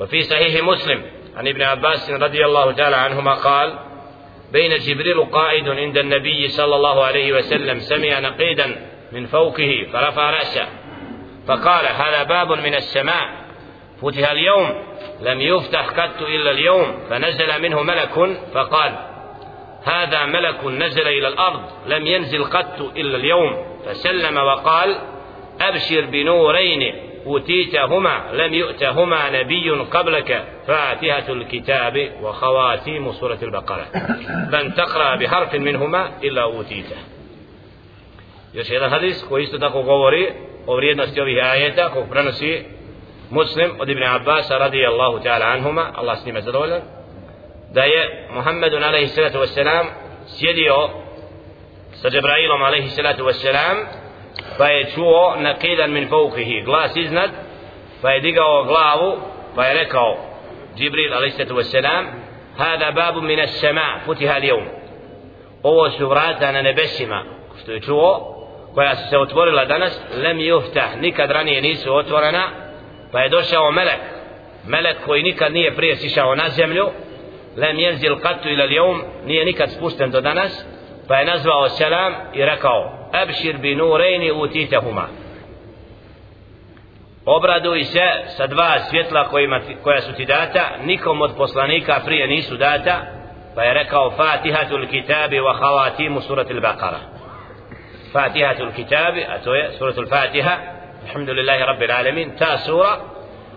[0.00, 1.02] وفي صحيح مسلم
[1.36, 3.78] عن ابن عباس رضي الله تعالى عنهما قال
[4.52, 8.66] بين جبريل قائد عند النبي صلى الله عليه وسلم سمع نقيدا
[9.12, 10.66] من فوقه فرفع رأسه
[11.48, 13.26] فقال هذا باب من السماء
[14.02, 14.82] فتح اليوم
[15.20, 18.14] لم يفتح قط إلا اليوم فنزل منه ملك
[18.54, 19.15] فقال
[19.86, 23.56] هذا ملك نزل إلى الأرض لم ينزل قط إلا اليوم.
[23.86, 24.96] فسلم وقال
[25.60, 26.94] أبشر بنورين
[27.26, 30.44] أوتيتهما لم يؤتهما نبي قبلك.
[30.66, 33.86] فاتحة الكتاب وخواتيم سورة البقرة.
[34.52, 36.96] لن تقرأ بحرف منهما إلا أوتيته.
[38.54, 40.32] Još jedan hadis koji isto tako govori
[40.66, 42.64] o vrijednosti ovih ajeta kog prenosi
[43.30, 45.92] muslim od Ibn Abbas radijallahu ta'ala anhuma.
[45.94, 46.80] Allah s njime zadovoljan.
[47.70, 49.86] Da je Muhammedun alaihi salatu wassalam
[50.26, 50.88] sjedio
[51.92, 53.76] sa Džebrailom alaihi salatu wassalam
[54.58, 57.30] pa je čuo naqidan min faukihi glas iznad
[58.02, 59.18] pa je digao glavu
[59.54, 60.16] pa je rekao
[60.76, 62.04] Jibril alaihi salatu wassalam
[62.58, 64.64] hada babu min as-sama futiha al-yawm
[65.62, 67.24] ovo su vrata na nebesima
[67.62, 68.32] što je čuo
[68.74, 72.48] koja su se otvorila danas lem yuftah nikad ranije nisu otvorena
[73.12, 74.00] pa je došao melek
[74.66, 76.90] melek koji nikad nije prije sišao na zemlju
[77.56, 80.66] lem jenzil katu ila ljom nije nikad spušten do danas
[81.08, 85.06] pa je nazvao selam i rekao abšir bi nurejni utitehuma
[87.26, 92.56] obraduj se sa dva svjetla kojima, koja su ti data nikom od poslanika prije nisu
[92.56, 93.00] data
[93.54, 96.98] pa je rekao fatihatul kitabi wa havatimu suratul baqara
[98.12, 100.56] fatihatul kitabi a to je suratul fatiha
[101.06, 102.98] alhamdulillahi rabbil alamin ta sura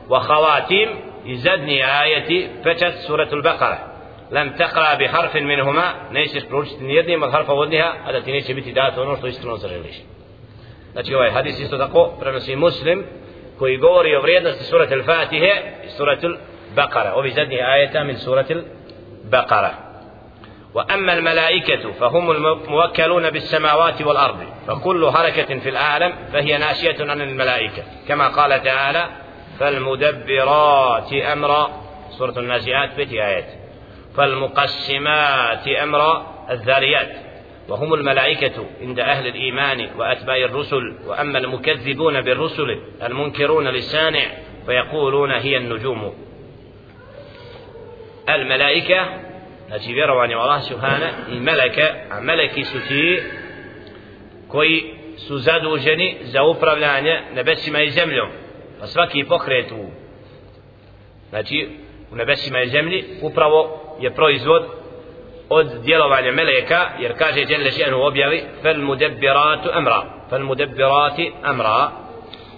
[0.09, 0.89] wa khawatim
[1.25, 3.88] i zadnji ajeti pečat suratul baqara
[4.31, 8.53] لم تقرأ بحرف منهما nećeš proučiti ni jednim od harfa vodniha a da ti neće
[8.53, 9.95] biti dato ono što iskreno zaželiš
[10.91, 13.05] znači ovaj hadis isto tako prenosi muslim
[13.59, 15.53] koji govori o vrijednosti surat al-Fatihe
[15.85, 19.69] i surat al-Baqara ovi zadnji ajeta min surat al-Baqara
[20.73, 24.37] وأما الملائكة فهم الموكلون بالسماوات والأرض
[24.67, 29.09] فكل حركة في العالم فهي ناشية عن الملائكة كما قال تعالى
[29.59, 31.69] فالمدبرات أمرا
[32.09, 33.58] سورة النازعات بيت آيات
[34.19, 37.10] فالمقسمات أمر الذاريات
[37.69, 44.32] وهم الملائكة عند أهل الإيمان وأتباع الرسل وأما المكذبون بالرسل المنكرون للسانع
[44.65, 46.13] فيقولون هي النجوم.
[48.29, 49.08] الملائكة
[49.71, 53.23] نتي بيرواني والله سبحانه الملكة ملك ستي
[54.49, 58.27] كوي سوزادو جني زاوبرا بلاني نبسي ما يزملو
[58.82, 59.86] فسفاكي بوكريتو
[61.34, 61.69] نتي
[62.12, 64.63] ونبسي ما يزملي وبرو je proizvod
[65.49, 71.91] od djelovanja meleka jer kaže Jelle Ženu objavi fel mudebbiratu amra fel mudebbirati amra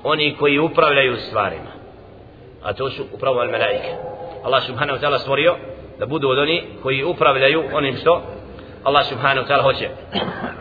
[0.04, 1.71] oni koji upravljaju stvarima
[2.63, 3.91] a to su upravo al melaike
[4.43, 5.56] Allah subhanahu wa ta'ala stvorio
[5.99, 8.21] da budu od oni koji upravljaju onim što
[8.84, 9.89] Allah subhanahu wa ta'ala hoće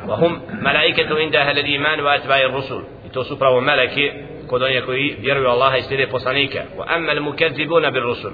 [0.09, 4.11] wa hum malaikatu inda ahli al-iman wa atba'i ar-rusul i to su upravo meleki
[4.47, 8.33] kod onih koji vjeruju Allaha i slijede poslanike wa amma al-mukazzibuna bir-rusul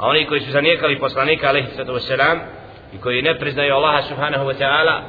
[0.00, 2.38] a oni koji su zanijekali poslanika alaihi sallatu wasalam
[2.94, 5.00] i koji ne priznaju Allaha subhanahu wa ta'ala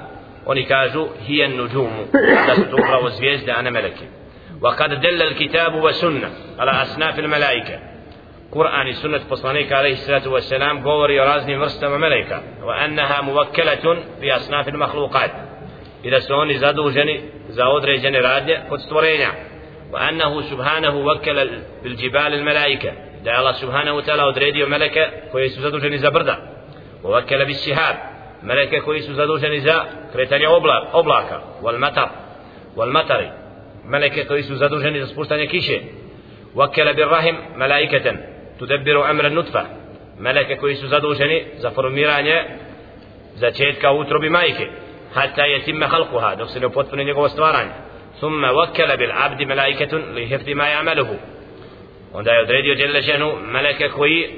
[0.45, 2.03] oni kažu hijen nuđumu
[2.47, 4.05] da su to upravo zvijezde a ne meleki
[4.61, 7.79] وقد دل الكتاب والسنة على أصناف الملائكة
[8.51, 15.31] قرآن سنة poslanika عليه الصلاة والسلام o raznim vrstama meleka وأنها موكلة في أصناف المخلوقات
[16.05, 19.31] إذا su oni zaduženi za određene radnje kod stvorenja
[19.91, 21.49] وأنه سبحانه وكل
[21.83, 26.37] بالجبال الملائكة da je Allah subhanahu wa ta'ala odredio meleke koji su zaduženi za brda
[27.03, 27.95] uvakela bi sihab
[28.41, 32.09] meleke koji su zaduženi za kretanje obla, oblaka wal matar
[32.75, 33.29] wal matari
[33.85, 35.79] meleke koji su zaduženi za spuštanje kiše
[36.53, 38.17] uvakela bi rahim malaikatan
[38.59, 39.63] tudabbiru amra nutfa
[40.19, 42.43] meleke koji su zaduženi za formiranje
[43.35, 44.67] začetka utrobi majke
[45.13, 47.71] hatta yatimma khalquha dok se ne upotpuni njegovo stvaranje
[48.21, 51.19] ثم وكل بالعبد ملائكة لحفظ ما يعمله
[52.13, 54.29] onda je odredio djelile ženu meleke koji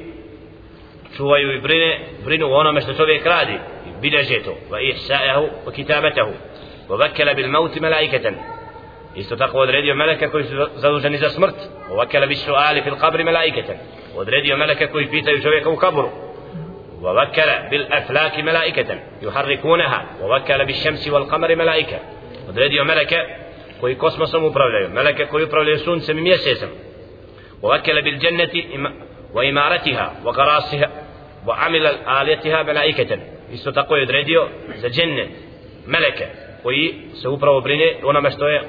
[1.17, 3.53] čuvaju i brine, brinu o onome što čovjek radi
[3.87, 6.31] i bilježe to va ihsa'ahu va kitabatahu
[6.89, 8.35] va vakela bil mauti melaiketan
[9.15, 11.55] isto tako odredio meleke koji su zaduženi za smrt
[11.89, 13.75] va vakela bil suali fil qabri melaiketan
[14.15, 16.09] odredio meleke koji pitaju čovjeka u kaburu
[17.03, 21.99] ووكل بالأفلاك ملائكة يحركونها ووكل بالشمس والقمر ملائكة
[22.49, 23.17] odredio meleke
[23.81, 26.69] koji kosmosom upravljaju meleke koji upravljaju suncem i mjesecem
[27.63, 28.53] ووكل بالجنة
[29.33, 30.89] وإمارتها وقراصها
[31.47, 31.85] وعمل
[32.21, 33.19] آليتها ملائكة.
[33.51, 35.29] isto tako je odredio za džennet
[35.85, 36.27] meleke
[36.63, 38.63] koji se upravo brine onome što je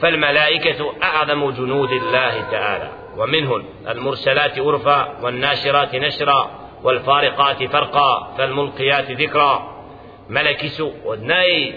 [0.00, 2.88] فالملائكة أعظم جنود الله تعالى.
[3.16, 6.50] ومنهم المرسلات أرفا والناشرات نشرا
[6.82, 9.84] والفارقات فرقا فالملقيات ذكرا.
[10.28, 11.74] ملكي سو ودناي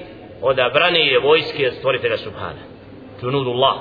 [1.24, 2.64] vojske stvoritelja subhana
[3.22, 3.76] junud Allah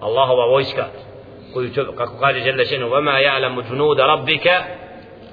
[0.00, 1.09] Allahova vojska koju čovjek,
[1.96, 4.62] kako kaže Žele Šenu vama ja'lamu junuda rabbika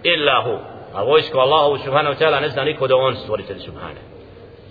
[0.04, 0.58] illa hu
[0.94, 4.02] a vojsko Allahu subhanahu wa ta'ala ne zna niko da on stvoritelj subhana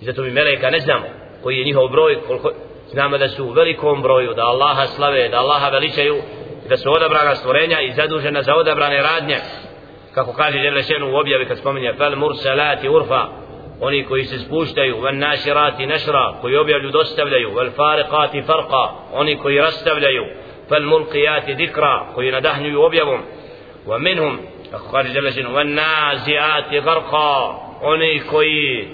[0.01, 1.07] i zato mi meleka ne znamo
[1.43, 2.51] koji je njihov broj koliko
[2.91, 6.17] znamo da su u velikom broju da Allaha slave da Allaha veličaju
[6.69, 9.37] da su odabrana stvorenja i zadužena za odabrane radnje
[10.15, 13.27] kako kaže Žele Šenu u objavi kad spominje fel mursalati urfa
[13.81, 19.59] oni koji se spuštaju van naširati nešra koji objavlju dostavljaju vel fariqati farqa oni koji
[19.59, 20.25] rastavljaju
[20.71, 23.21] فالملقيات ذكرى قيل دهن وبيض
[23.87, 24.41] ومنهم
[24.73, 27.63] أخبار جل والنازئات غرقا.
[27.83, 28.89] أني كوي.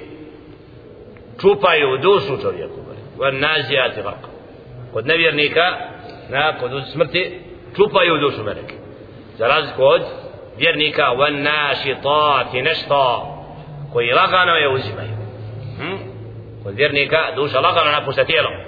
[1.39, 2.53] تشوبا يودوسو
[3.19, 4.31] والنازئات غرقا.
[4.95, 5.91] قد نبي أرنيكا
[6.31, 7.41] نا قد سمرتي
[7.75, 8.79] تشوبا يودوسو ملك
[9.39, 10.07] زراز قد
[10.59, 13.09] بيرنيكا والناشطات نشطا.
[13.93, 15.17] كوي رغانا يوزي مايو
[16.67, 18.65] قد بيرنيكا دوش رغانا نفس تيلا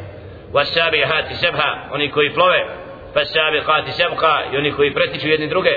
[0.52, 2.83] والسابحات سبها أني كوي فلوه.
[3.14, 5.70] فالسابقات سبقا i oni koji pretiču jedni druge.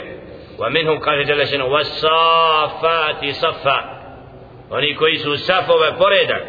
[0.57, 3.97] Wa minhum kaže Đelešenu wasafati safa
[4.69, 6.43] oni koji su safove poredak.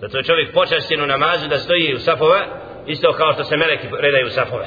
[0.00, 2.40] Zato čovjek počastinu namazu da stoji u safove
[2.86, 4.66] isto kao što se meleki redaju u safove.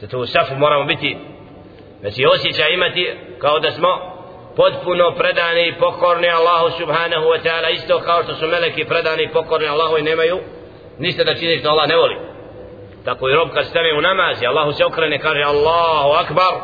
[0.00, 1.16] Zato u safu moramo biti
[2.00, 3.88] znači osjećaj imati kao da smo
[4.56, 9.32] potpuno predani i pokorni Allahu subhanahu wa ta'ala isto kao što su meleki predani i
[9.32, 10.38] pokorni Allahu i nemaju
[10.98, 12.29] ništa da čini što Allah ne voli
[13.04, 16.54] tako i rob kad stane u namaz i Allahu se okrene kaže Allahu akbar.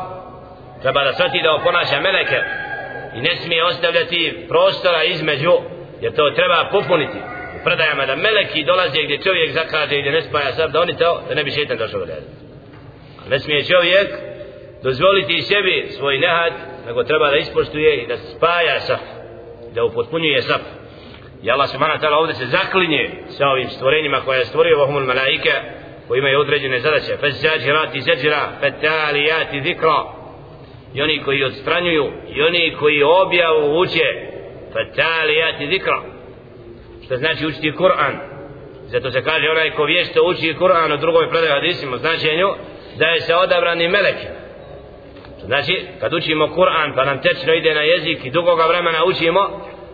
[0.81, 2.39] Treba da svati da oponaša meleke
[3.15, 5.53] i ne smije ostavljati prostora između
[6.01, 7.17] jer to treba popuniti.
[7.55, 10.97] U predajama da meleki dolaze gdje čovjek zakaže i gdje ne spaja sad da oni
[10.97, 12.01] to da ne bi šetan došao
[13.25, 14.09] a ne smije čovjek
[14.83, 16.53] dozvoliti sebi svoj nehad
[16.87, 18.99] nego treba da ispoštuje i da spaja saf
[19.75, 20.61] da upotpunjuje saf.
[21.43, 25.05] I Allah subhanahu wa ta'ala ovdje se zaklinje sa ovim stvorenjima koje je stvorio vahumul
[25.05, 25.51] malaike
[26.07, 27.17] koji imaju određene zadaće.
[27.17, 30.03] Fezzađirati zeđira fetalijati zikra.
[30.93, 34.07] I oni koji odstranjuju i oni koji objavu uče
[34.73, 36.01] fetalijati zikra.
[37.05, 38.13] Što znači učiti Kur'an?
[38.87, 42.47] Zato se kaže onaj ko vješto uči Kur'an u drugoj predaj hadisima značenju
[42.97, 44.17] da je se odabrani melek.
[45.45, 49.41] Znači, kad učimo Kur'an pa nam tečno ide na jezik i dugoga vremena učimo,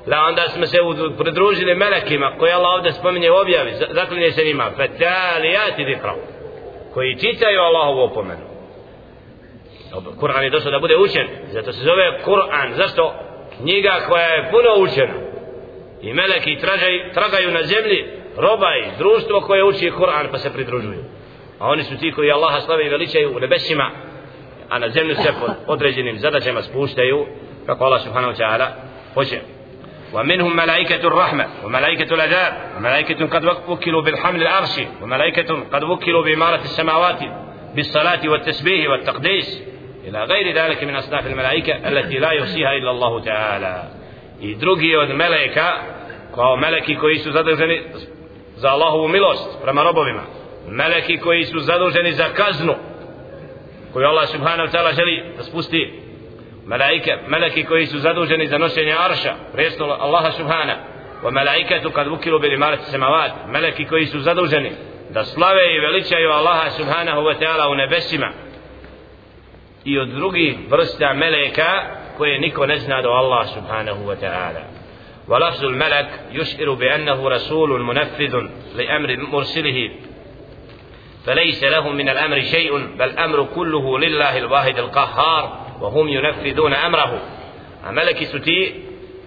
[0.08, 0.78] la onda smo se
[1.18, 6.16] pridružili melekima koji Allah ovdje spominje u objavi, zaklinje se njima, fetalijati dikrav,
[6.94, 8.54] koji čitaju Allahovu opomenu.
[10.20, 13.14] Kur'an je došao da bude učen, zato se zove Kur'an, zašto?
[13.58, 15.14] Knjiga koja je puno učena.
[16.02, 18.06] I meleki tražaj, tragaju na zemlji
[18.38, 21.04] roba i društvo koje uči Kur'an pa se pridružuju.
[21.60, 23.92] A oni su ti koji Allaha slave i veličaju u nebesima,
[24.70, 27.26] a na zemlju se pod određenim zadaćama spuštaju
[27.66, 28.68] kako Allah subhanahu wa ta'ala
[29.14, 29.53] hoće
[30.14, 37.20] ومنهم ملائكة الرحمة وملائكة العذاب وملائكة قد وكلوا بالحمل العرش وملائكة قد وكلوا بإمارة السماوات
[37.76, 39.64] بالصلاة والتسبيح والتقديس.
[40.08, 43.84] إلى غير ذلك من أصناف الملائكة التي لا يحصيها إلا الله تعالى.
[44.42, 45.74] I drugi od meleka
[46.36, 47.82] kao meleki koji su zaduženi
[48.56, 50.22] za Allahovu milost prema robovima
[50.68, 52.76] meleki koji su zaduženi za kaznu
[53.94, 56.03] koju Allah subhanahu ta'ala želi da spusti
[56.66, 60.76] malaike, meleki koji su zaduženi za nošenje arša, prestola Allaha subhana,
[61.24, 64.72] wa malaikatu kad vukilu bili marati samavat, meleki koji su zaduženi
[65.10, 68.30] da slave i veličaju Allaha subhanahu wa ta'ala u nebesima
[69.86, 71.82] i od drugih vrsta meleka
[72.18, 74.84] koje niko ne zna do Allah subhanahu wa ta'ala.
[75.28, 79.90] ولفظ الملك يشعر بأنه رسول منفذ لأمر مرسله
[81.26, 87.22] فليس لهم من الأمر شيء بل أمر كله لله الواحد القهار وهم ينفذون أمره
[87.90, 88.74] أملك ستي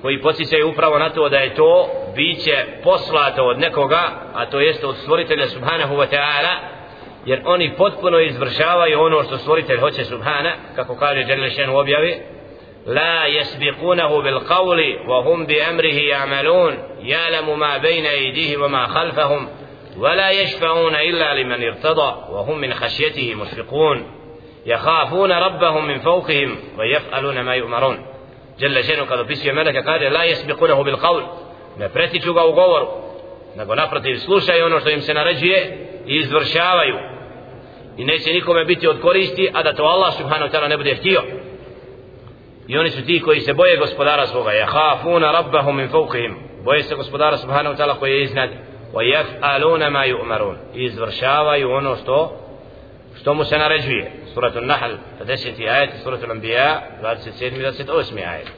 [0.03, 4.03] koji podsjećaju upravo na to da je to biće poslato od nekoga,
[4.35, 6.55] a to jeste od stvoritelja subhanahu wa ta'ala,
[7.27, 12.21] jer oni potpuno izvršavaju ono što stvoritelj hoće subhana, kako kaže Đelešen u objavi,
[12.87, 19.49] لا يسبقونه بالقول وهم بأمره يعملون يعلم ما بين أيديهم وما خلفهم
[19.99, 24.07] ولا يشفعون إلا لمن ارتضى وهم من خشيته مشفقون
[24.67, 28.07] يخافون ربهم من فوقهم ويفعلون ما يؤمرون
[28.59, 31.23] جل شأنه kada opisuje meleka kaže la yasbiqunahu bil qawl
[31.79, 32.87] ne pretiču ga u govoru
[33.57, 36.97] nego naprotiv slušaju ono što im se naređuje i izvršavaju
[37.97, 41.23] i neće nikome biti od koristi a da to Allah subhanahu ta'ala ne bude htio
[42.69, 46.95] i oni su ti koji se boje gospodara svoga yakhafuna rabbahum min fawqihim boje se
[46.95, 48.51] gospodara subhanahu ta'ala koji je iznad
[48.97, 52.46] ويفعلون ما يؤمرون izvršavaju ono što
[53.21, 54.93] što mu se naređuje suratul Nahl
[55.25, 55.69] 50.
[55.69, 57.73] ajet suratul Anbiya 27.
[57.73, 58.29] 28.
[58.29, 58.49] ajet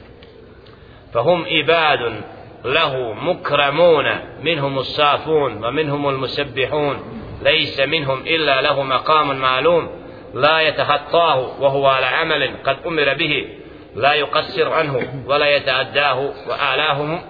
[1.13, 2.21] فهم عباد
[2.65, 4.05] له مكرمون
[4.43, 6.99] منهم الصافون ومنهم المسبحون
[7.41, 9.89] ليس منهم إلا له مقام معلوم
[10.33, 13.47] لا يتخطاه وهو على عمل قد أمر به
[13.95, 17.21] لا يقصر عنه ولا يتعداه وأعلاهم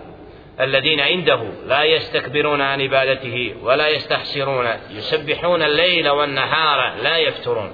[0.61, 7.71] الذين عنده لا يستكبرون عن عبادته ولا يستحسرون يسبحون الليل والنهار لا يفترون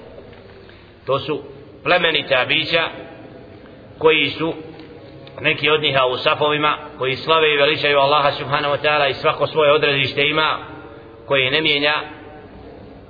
[1.07, 1.43] to su
[1.85, 2.89] plemenita bića
[3.99, 4.55] koji su
[5.41, 9.47] neki od njih u safovima koji slave i veličaju Allaha subhanahu wa ta'ala i svako
[9.47, 10.59] svoje odredište ima
[11.27, 11.95] koji ne mijenja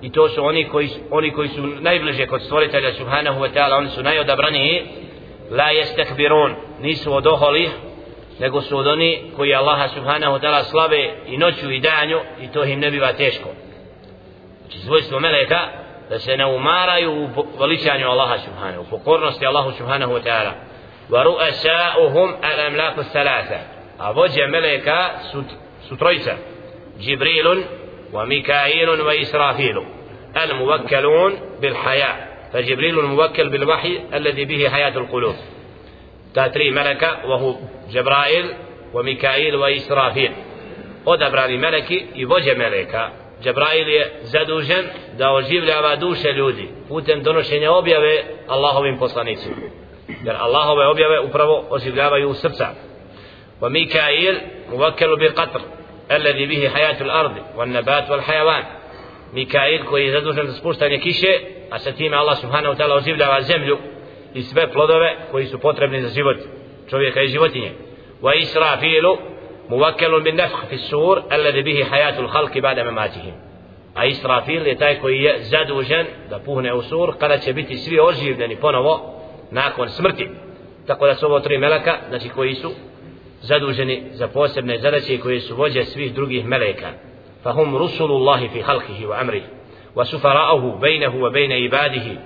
[0.03, 3.89] i to su oni koji, oni koji su najbliže kod stvoritelja subhanahu wa ta'ala oni
[3.89, 4.83] su najodabraniji
[5.51, 7.71] la jestekbirun nisu od oholi
[8.40, 12.64] nego su od oni koji Allaha subhanahu ta'ala slave i noću i danju i to
[12.64, 13.50] im ne biva teško
[14.62, 15.60] znači svojstvo meleka
[16.10, 17.30] da se ne umaraju u
[17.60, 20.52] veličanju Allaha subhanahu u pokornosti Allahu subhanahu ta'ala
[21.10, 23.60] wa ru'asa'uhum al-amlaku thalatha
[23.98, 25.44] a vođe meleka su,
[25.88, 26.36] su trojica
[27.00, 27.64] Jibrilun
[28.14, 29.86] wa Mikailun wa Israfilu
[30.44, 32.16] الموكلون بالحياة
[32.54, 35.36] فجبريل الموكل بالوحي الذي به حياة القلوب
[36.35, 37.55] تاتري ملكة وهو
[37.91, 38.47] جبرائيل
[38.95, 40.33] وميكائيل وإسرافيل
[41.05, 43.11] odabrani meleki i vođe meleka
[43.43, 44.85] Džebrail je zadužen
[45.19, 49.57] da oživljava duše ljudi putem donošenja objave Allahovim poslanicima
[50.25, 52.69] jer Allahove objave upravo oživljavaju srca
[53.61, 54.37] wa Mikail
[54.71, 55.61] muvakkelu bi qatr
[56.11, 58.65] الذي به حياة الأرض والنبات والحيوان
[59.33, 61.41] Mikail koji je zadužen za spuštanje kiše
[61.71, 63.79] a sa time Allah subhanahu wa ta'ala oživljava zemlju
[64.36, 66.38] i sve plodove koji su potrebni za život
[66.90, 67.72] čovjeka i životinje.
[68.22, 69.18] Wa israfilu
[69.70, 73.34] muvakkelun bin nefh fi sur alladhi bihi hayatul khalqi ba'da mamatihim.
[73.96, 78.00] A israfil je taj koji je zadužen da puhne u sur kada će biti svi
[78.00, 79.22] oživljeni ponovo
[79.52, 80.30] nakon smrti.
[80.88, 82.72] Tako da su ovo tri meleka, znači koji su
[83.42, 86.88] zaduženi za posebne zadaće i koji su vođe svih drugih meleka.
[87.44, 89.46] Fahum rusulullahi fi halkihi wa amrihi
[89.96, 92.18] wa sufara'uhu bejnehu wa bejne ibadihi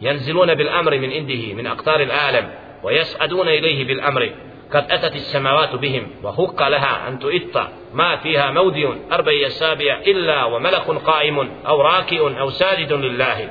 [0.00, 2.50] ينزلون بالأمر من عنده من أقطار العالم
[2.82, 4.30] ويسعدون إليه بالأمر.
[4.72, 10.90] قد أتت السماوات بهم وحق لها أن تؤط ما فيها مودي أربع أسابع إلا وملك
[10.90, 13.50] قائم أو راكع أو ساجد لله.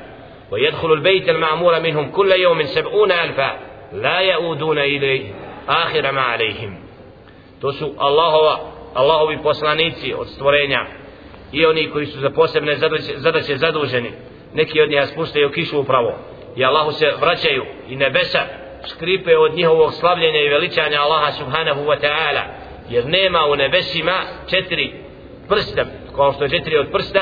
[0.50, 3.58] ويدخل البيت المعمور منهم كل يوم سبعون ألفا.
[3.92, 5.32] لا يؤودون إليه
[5.68, 6.80] آخر ما عليهم.
[7.62, 8.60] تسو الله
[8.96, 10.86] الله بپوسلانيci od stvorenja.
[11.52, 12.76] I oni koji su za posebne
[13.16, 14.10] zadaće zaduženi.
[14.54, 16.18] Neki od njih spuštaju kišu upravo.
[16.58, 18.38] I Allahu se vraćaju i nebesa
[18.86, 22.42] skripe od njihovog slavljenja i veličanja Allaha subhanahu wa ta'ala.
[22.90, 24.92] Jer nema u nebesima četiri
[25.48, 25.84] prsta
[26.16, 27.20] kao što je četiri od prsta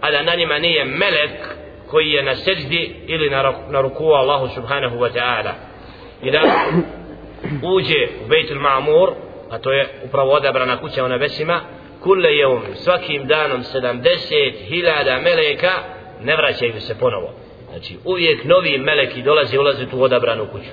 [0.00, 1.56] a da na njima nije melek
[1.90, 5.52] koji je na seđdi ili na, na ruku Allahu subhanahu wa ta'ala.
[6.22, 6.42] I da
[7.76, 9.12] uđe u Bejtul Ma'mur
[9.50, 11.60] a to je upravo odabrana kuća u nebesima
[12.02, 15.72] kule jeum svakim danom 70.000 meleka
[16.22, 20.70] ne vraćaju se ponovo znači uvijek novi meleki dolaze i ulaze tu odabranu kuću.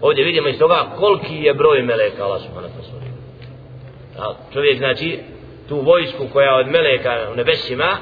[0.00, 2.82] Ovdje vidimo iz toga koliki je broj meleka Allah subhanahu wa
[4.16, 5.18] ta'ala čovjek znači
[5.68, 7.96] tu vojsku koja od meleka u nebesima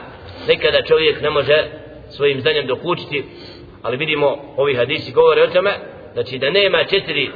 [0.48, 1.64] nekada čovjek ne može
[2.10, 3.24] svojim znanjem dokučiti
[3.82, 5.70] ali vidimo ovi hadisi govore o tome
[6.12, 7.30] znači da nema četiri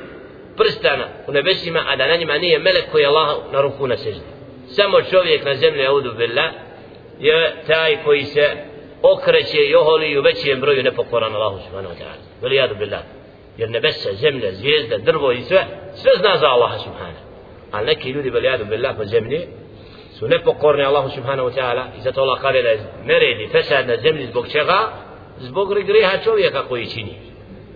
[0.56, 3.96] prstana u nebesima a da na njima nije melek koji je Allah na ruku na
[3.96, 4.20] seždi.
[4.66, 6.50] Samo čovjek na zemlji audu billah
[7.20, 8.50] je taj koji se
[9.02, 12.42] okreće i oholi u većem broju nepokoran Allahu subhanahu wa ta'ala.
[12.42, 13.00] Veli jadu billah.
[13.56, 17.24] Jer nebesa, zemlja, zvijezda, drvo i sve sve zna za Allaha subhanahu.
[17.72, 19.40] Ali neki ljudi veli jadu billah po zemlji
[20.18, 22.70] su nepokorni Allahu subhanahu wa ta'ala i zato Allah kare da
[23.04, 24.78] neredi fesad na zemlji zbog čega?
[25.38, 27.14] Zbog griha čovjeka koji čini.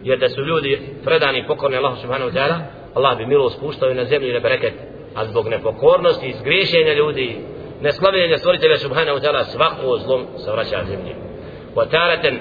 [0.03, 2.59] Jer da su ljudi predani i pokorni Allahu subhanahu wa ta'ala
[2.95, 4.75] Allah bi milo spuštao na zemlji na bereket.
[5.15, 7.39] A zbog nepokornosti i zgriješenja ljudi
[7.83, 11.15] neslavljenja stvoritelja subhanahu wa ta'ala svako zlom se vraća zemlji
[11.77, 12.33] وتارة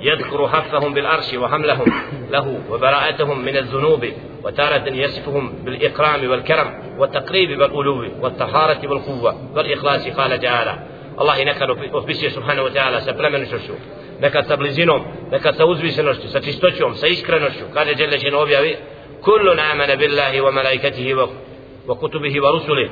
[0.00, 1.92] يذكر حفهم بالعرش وحملهم
[2.30, 4.06] له وبراءتهم من الذنوب
[4.44, 10.74] وتارة يصفهم بالإكرام والكرم والتقريب والألو والطهارة والقوة والإخلاص قال تعالى
[11.20, 13.72] الله nekad opisuje subhanahu wa ta'ala sa plemenitošću
[14.20, 18.76] nekad sa blizinom nekad sa uzvišenošću sa čistoćom sa iskrenošću kaže Đelešin objavi
[19.22, 21.28] kullu namana billahi wa malaikatihi wa
[21.88, 22.90] وكتبه ورسله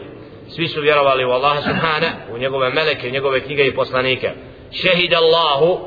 [0.49, 4.31] svi su vjerovali u Allaha subhana u njegove meleke, u njegove knjige i poslanike.
[4.73, 5.81] Šehid Allahu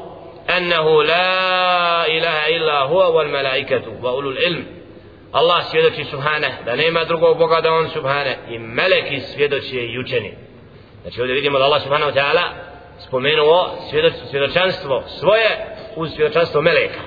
[0.58, 4.64] ennehu la ilaha illa huwa wal malaikatu wa ulul ilm.
[5.32, 10.34] Allah svjedoči subhana da nema drugog Boga da on subhana i meleki svjedoči i učeni.
[11.02, 12.44] Znači ovdje vidimo da Allah subhanahu ta'ala
[13.00, 17.00] spomenuo svjedoč, svjedočanstvo svoje uz svjedočanstvo meleka.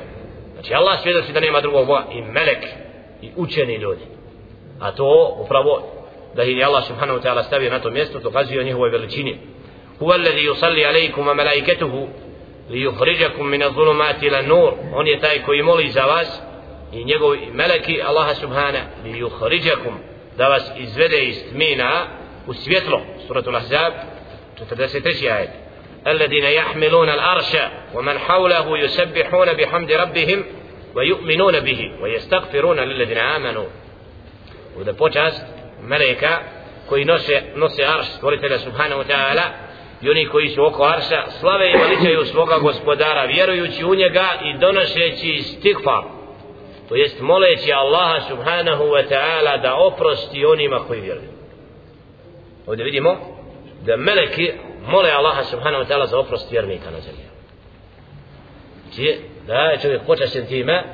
[0.53, 2.65] Znači Allah svjedoči da nema drugog Boga i melek
[3.23, 4.03] i učeni ljudi.
[4.81, 5.98] A to upravo
[6.35, 9.39] da ih Allah subhanahu wa ta'ala stavio na to mjesto dokazuje o njihovoj veličini
[9.99, 12.09] huwa alladhi yusalli alaykum wa malaikatuhu
[12.71, 16.43] li yukhrijakum min adh-dhulumati ila nur on je taj koji moli za vas
[16.93, 19.95] i njegovi meleki Allaha subhana li yukhrijakum
[20.37, 22.07] da vas izvede iz tmina
[22.47, 23.93] u svjetlo suratul ahzab
[24.73, 25.51] 43 ajet
[26.07, 27.57] الذين يحملون الأرش
[27.95, 30.45] ومن حوله يسبحون بحمد ربهم
[30.95, 33.67] ويؤمنون به ويستغفرون للذين آمنوا
[34.79, 36.39] وده počast meleka
[36.89, 39.43] koji nose, nose arš stvoritelja subhanahu wa ta'ala
[40.03, 44.59] i oni koji su oko arša slave i veličaju svoga gospodara vjerujući u njega i
[44.59, 46.03] donošeći stikfar
[46.89, 51.29] to jest moleći Allaha subhanahu wa ta'ala da oprosti onima koji vjeruju.
[52.67, 53.17] Ovdje vidimo
[53.87, 54.53] da meleki
[54.87, 57.25] mole Allaha subhanahu wa ta'ala za oprost vjernika na zemlji.
[59.47, 60.85] Da je čovjek počašen time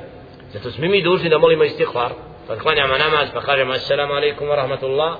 [0.53, 2.11] zato smo mi dužni da molimo istikfar
[2.47, 5.17] فاتقنعم نماز فخرجم السلام عليكم ورحمة الله.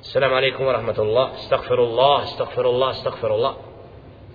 [0.00, 1.34] السلام عليكم ورحمة الله.
[1.34, 3.56] استغفر الله استغفر الله استغفر الله.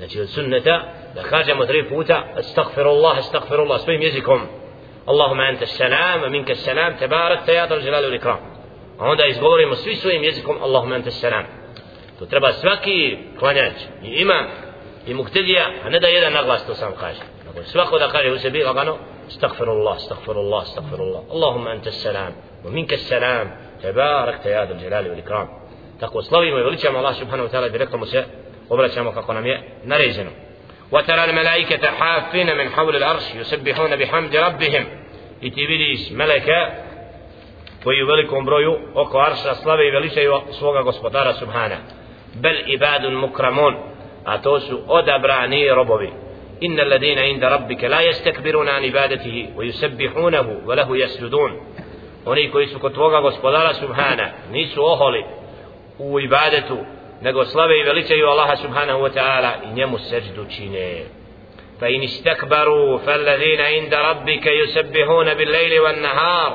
[0.01, 0.83] نجي السنة.
[1.15, 3.77] لخرجم وثريف بوتا استغفر الله استغفر الله.
[3.77, 4.47] سبهم يزيكم
[5.09, 6.93] اللهم أنت السلام ومنك السلام.
[6.93, 8.39] تبارك تياد الجلال والإكرام.
[8.99, 11.45] وهنا يزبوري مصري سبهم يزيكم اللهم أنت السلام.
[12.19, 14.47] تو treba svaki klanjač i imam
[15.07, 16.73] i muktedija, a ne da jedan naglas to
[19.27, 21.23] استغفر الله استغفر الله استغفر الله.
[21.31, 22.33] اللهم أنت السلام
[22.65, 23.51] ومنك السلام.
[23.83, 25.47] تبارك يا ذا الجلال والإكرام.
[26.01, 28.25] تقوى صلوي ويوليك الله سبحانه وتعالى بلك موسى
[28.69, 30.31] وبلك شامو كقنام نريزنو.
[30.91, 34.85] وترى الملائكة حافين من حول الأرش يسبحون بحمد ربهم.
[35.43, 36.85] إتبليس ملكة
[37.83, 41.77] koji u velikom broju oko Arša slave i veličaju svoga gospodara Subhana.
[42.33, 43.75] Bel ibadun mukramon,
[44.25, 46.11] a to su odabrani robovi.
[46.59, 51.51] Inda rabbike la jestekbiruna an ibadatihi, wa yusabbihunahu, wa lahu jasjudun.
[52.25, 55.23] Oni koji su kod tvoga gospodara Subhana, nisu oholi
[55.99, 56.77] u ibadetu,
[57.21, 61.03] nego slave i veličaju Allaha subhanahu wa ta'ala i njemu seždu čine
[61.79, 66.51] fa in istakbaru falladhina inda rabbika yusabbihuna bil lejli wan nahar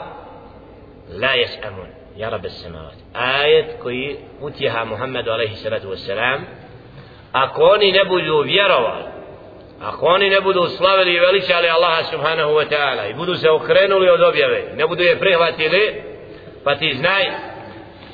[1.08, 6.40] la yas'amun ya rab as-samawat ayat koji utjeha Muhammedu alaihi salatu wassalam
[7.32, 9.04] ako oni ne budu vjerovali
[9.80, 14.10] ako oni ne budu slavili i veličali Allaha subhanahu wa ta'ala i budu se okrenuli
[14.10, 16.02] od objave ne budu je prihvatili
[16.64, 17.24] pa ti znaj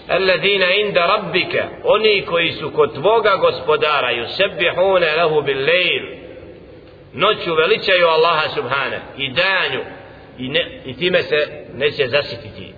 [0.08, 6.04] alladina inda rabbika oni koji su kod tvoga gospodara yusabbihuna lahu bil lejl,
[7.12, 9.80] noću veličaju Allaha subhana i danju
[10.38, 12.74] i, ne, i time se neće zasititi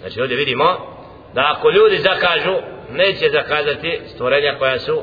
[0.00, 0.64] znači ovdje vidimo
[1.34, 2.54] da ako ljudi zakažu
[2.90, 5.02] neće zakazati stvorenja koja su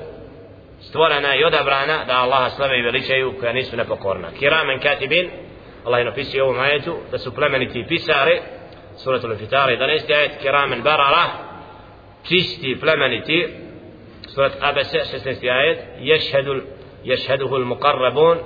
[0.88, 4.28] stvorena i odabrana da Allaha slave i veličaju koja nisu nepokorna.
[4.40, 5.30] Kiramen katibin
[5.86, 8.42] Allah je napisio ovom ajetu da su plemeniti pisari
[8.96, 11.40] سورة الانفطار 11 آية كراما بررة
[12.24, 13.50] تشتي بلمنتي
[14.28, 16.62] سورة أبس 16 آية يشهد
[17.06, 18.38] يشهده المقربون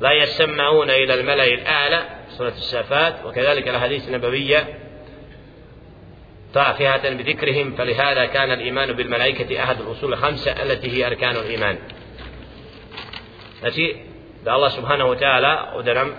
[0.00, 4.85] لا يسمعون إلى الملأ الأعلى سورة السافات وكذلك الأحاديث النبوية
[6.56, 11.76] تافهة بذكرهم فلهذا كان الإيمان بالملائكة أحد الأصول الخمسة التي هي أركان الإيمان
[13.60, 13.96] Znači,
[14.44, 16.12] da Allah subhanahu wa ta'ala u danam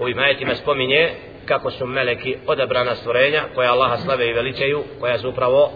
[0.00, 1.10] u imajetima spominje
[1.46, 5.72] kako su meleki odabrana stvorenja koja Allaha slave i veličaju koja su upravo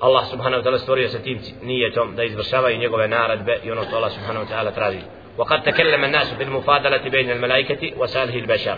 [0.00, 3.96] Allah subhanahu wa ta'ala stvorio sa tim nijetom da izvršavaju njegove naredbe i ono što
[3.96, 5.00] Allah subhanahu wa ta'ala traži
[5.38, 8.76] وقد تكلم الناس بالمفاضلة بين الملائكة وسالح البشر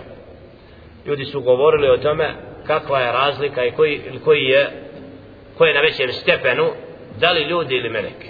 [1.07, 2.35] ljudi su govorili o tome
[2.70, 4.70] kakva je razlika i koji, koji je
[5.58, 6.72] koji je na većem stepenu
[7.20, 8.28] da li ljudi ili meleki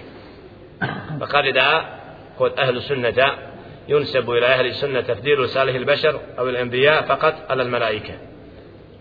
[1.20, 2.00] pa kaže da
[2.38, 3.56] kod ahlu sunnata
[3.88, 8.14] ينسب إلى أهل السنة تفضيل صالح البشر أو الأنبياء فقط على الملائكة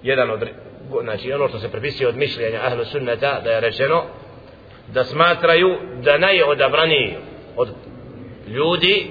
[0.02, 0.48] jedan od
[1.02, 4.04] znači ono što se prepisuje od mišljenja ahlu sunnata da je rečeno
[4.88, 7.16] da smatraju da najodabrani
[7.56, 7.68] od
[8.48, 9.06] ljudi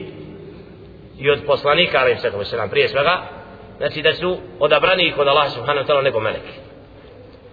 [1.20, 3.22] i od poslanika ali se se nam prije svega
[3.79, 6.55] znači da su odabrani kod Allah subhanahu wa ta'ala nego meleki.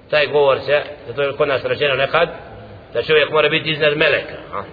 [0.10, 2.30] Taj govor se zato je kod nas rečeno nekad
[2.94, 4.64] da čovjek mora biti iznad meleka a?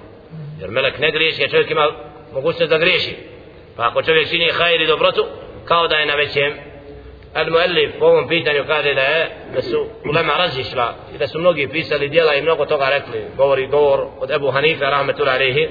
[0.60, 1.90] jer melek ne griješi a čovjek ima
[2.32, 3.16] mogućnost da griješi.
[3.76, 5.26] Pa ako čovjek čini hajr i dobrotu
[5.64, 6.52] kao da je na većem.
[7.34, 11.38] Al muallif po ovom pitanju kaže da je da su ulema razišla i da su
[11.38, 13.24] mnogi pisali djela i mnogo toga rekli.
[13.36, 15.68] Govori govor od Ebu Hanife rahmetullahi alejhi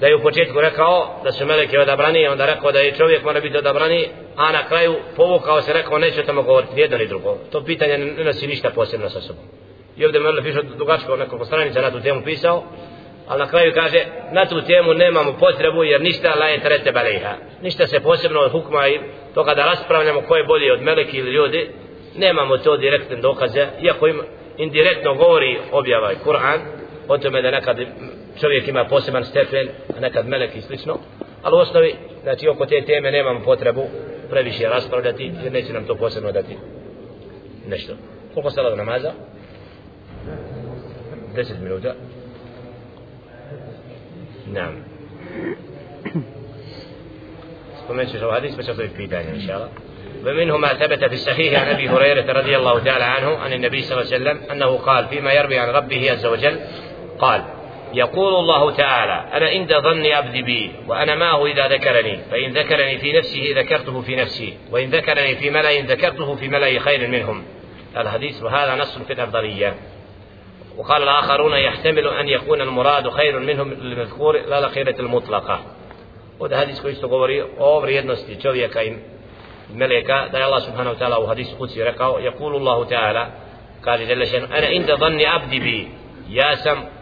[0.00, 3.40] da je u početku rekao da su meleki odabrani onda rekao da je čovjek mora
[3.40, 7.36] biti odabrani a na kraju povukao se rekao neće tamo govoriti ni jedno ni drugo.
[7.52, 9.44] To pitanje ne nosi ništa posebno sa sobom.
[9.96, 12.64] I ovdje Merle piše dugačko nekoliko stranica na tu temu pisao
[13.28, 17.34] ali na kraju kaže na tu temu nemamo potrebu jer ništa la je trete baleha
[17.62, 19.00] ništa se posebno od hukma i
[19.34, 21.70] to kada raspravljamo ko je bolji od meleki ili ljudi
[22.16, 24.20] nemamo to direktne dokaze iako im
[24.56, 26.60] indirektno govori objava Kur'an
[27.08, 27.76] o tome da nekad
[28.40, 30.98] čovjek ima poseban stepen a nekad melek i slično
[31.42, 33.84] ali u osnovi znači oko te teme nemamo potrebu
[34.30, 36.56] previše raspravljati jer neće nam to posebno dati
[37.68, 37.92] nešto
[38.34, 39.12] koliko stala do namaza
[41.36, 41.94] 10 minuta
[44.52, 44.74] نعم
[47.84, 49.68] spomenut ćeš ovaj hadis pa će ostaviti pitanje inša Allah
[50.24, 53.92] ومنه ما ثبت في الصحيح عن ابي هريره رضي الله تعالى عنه عن النبي صلى
[53.92, 56.58] الله عليه وسلم انه قال فيما يروي عن ربه عز وجل
[57.18, 57.44] قال
[57.94, 63.12] يقول الله تعالى أنا عند ظن عبدي بي وأنا معه إذا ذكرني فإن ذكرني في
[63.12, 67.44] نفسه ذكرته في نفسي وإن ذكرني في ملأ ذكرته في ملأ خير منهم.
[67.96, 69.74] الحديث وهذا نص في الافضليه
[70.76, 75.60] وقال الآخرون يحتمل أن يكون المراد خير منهم المذكور لا الخيرة المطلقة.
[76.40, 78.96] وده hadis koji isto govori o vrijednosti čovjeka i
[79.74, 83.26] meleka da je Allah subhanahu wa يقول الله تعالى
[83.84, 85.88] kaže جل شأنه أنا عند ظن عبدي بي
[86.64, 86.97] sam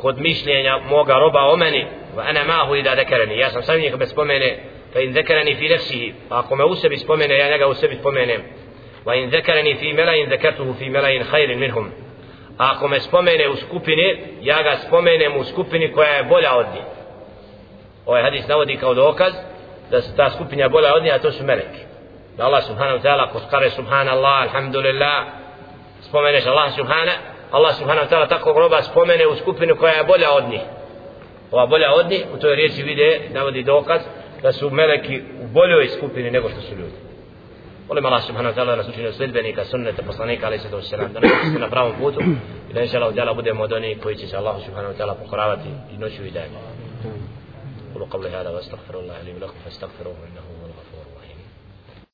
[0.00, 1.86] kod mišljenja moga roba o meni
[2.16, 4.58] va ana ma'ahu idha dhakarani ja sam sa njim kad spomene
[4.92, 6.14] fa in dhakarani fi nafsihi.
[6.28, 8.42] Pa ako me u sebi spomene ja njega u sebi spomenem.
[9.04, 11.90] Va in dhakarani fi mala'in dhakartuhu fi mala'in khairin minhum.
[12.58, 16.66] A ako me spomene u skupini ja ga spomenem u skupini koja je bolja od
[16.74, 16.84] njih
[18.06, 19.32] ovaj hadis navodi kao dokaz
[19.90, 21.80] da se ta skupina bolja od njih a to su meleki.
[22.36, 25.26] Da Allah subhanahu wa ta'ala ko skare subhanallah alhamdulillah
[26.00, 27.18] spomeneš Allah subhanahu
[27.51, 30.61] Allah subhanahu wa ta'ala tako groba spomene u skupinu koja je bolja od njih
[31.51, 34.01] ova bolja od njih u toj riječi vide navodi dokaz
[34.41, 37.05] da su meleki u boljoj skupini nego što su ljudi
[37.87, 41.59] Molim Allah subhanahu wa ta'ala nas učinio sledbenika sunneta poslanika alaih sallatu wasalam da nas
[41.59, 42.19] na pravom putu
[42.69, 45.13] i da inša Allah djela budemo od onih koji će se Allah subhanahu wa ta'ala
[45.23, 46.59] pokoravati i noću i danju.
[47.95, 50.58] قولوا قولي هذا واستغفر الله لي ولكم فاستغفروه انه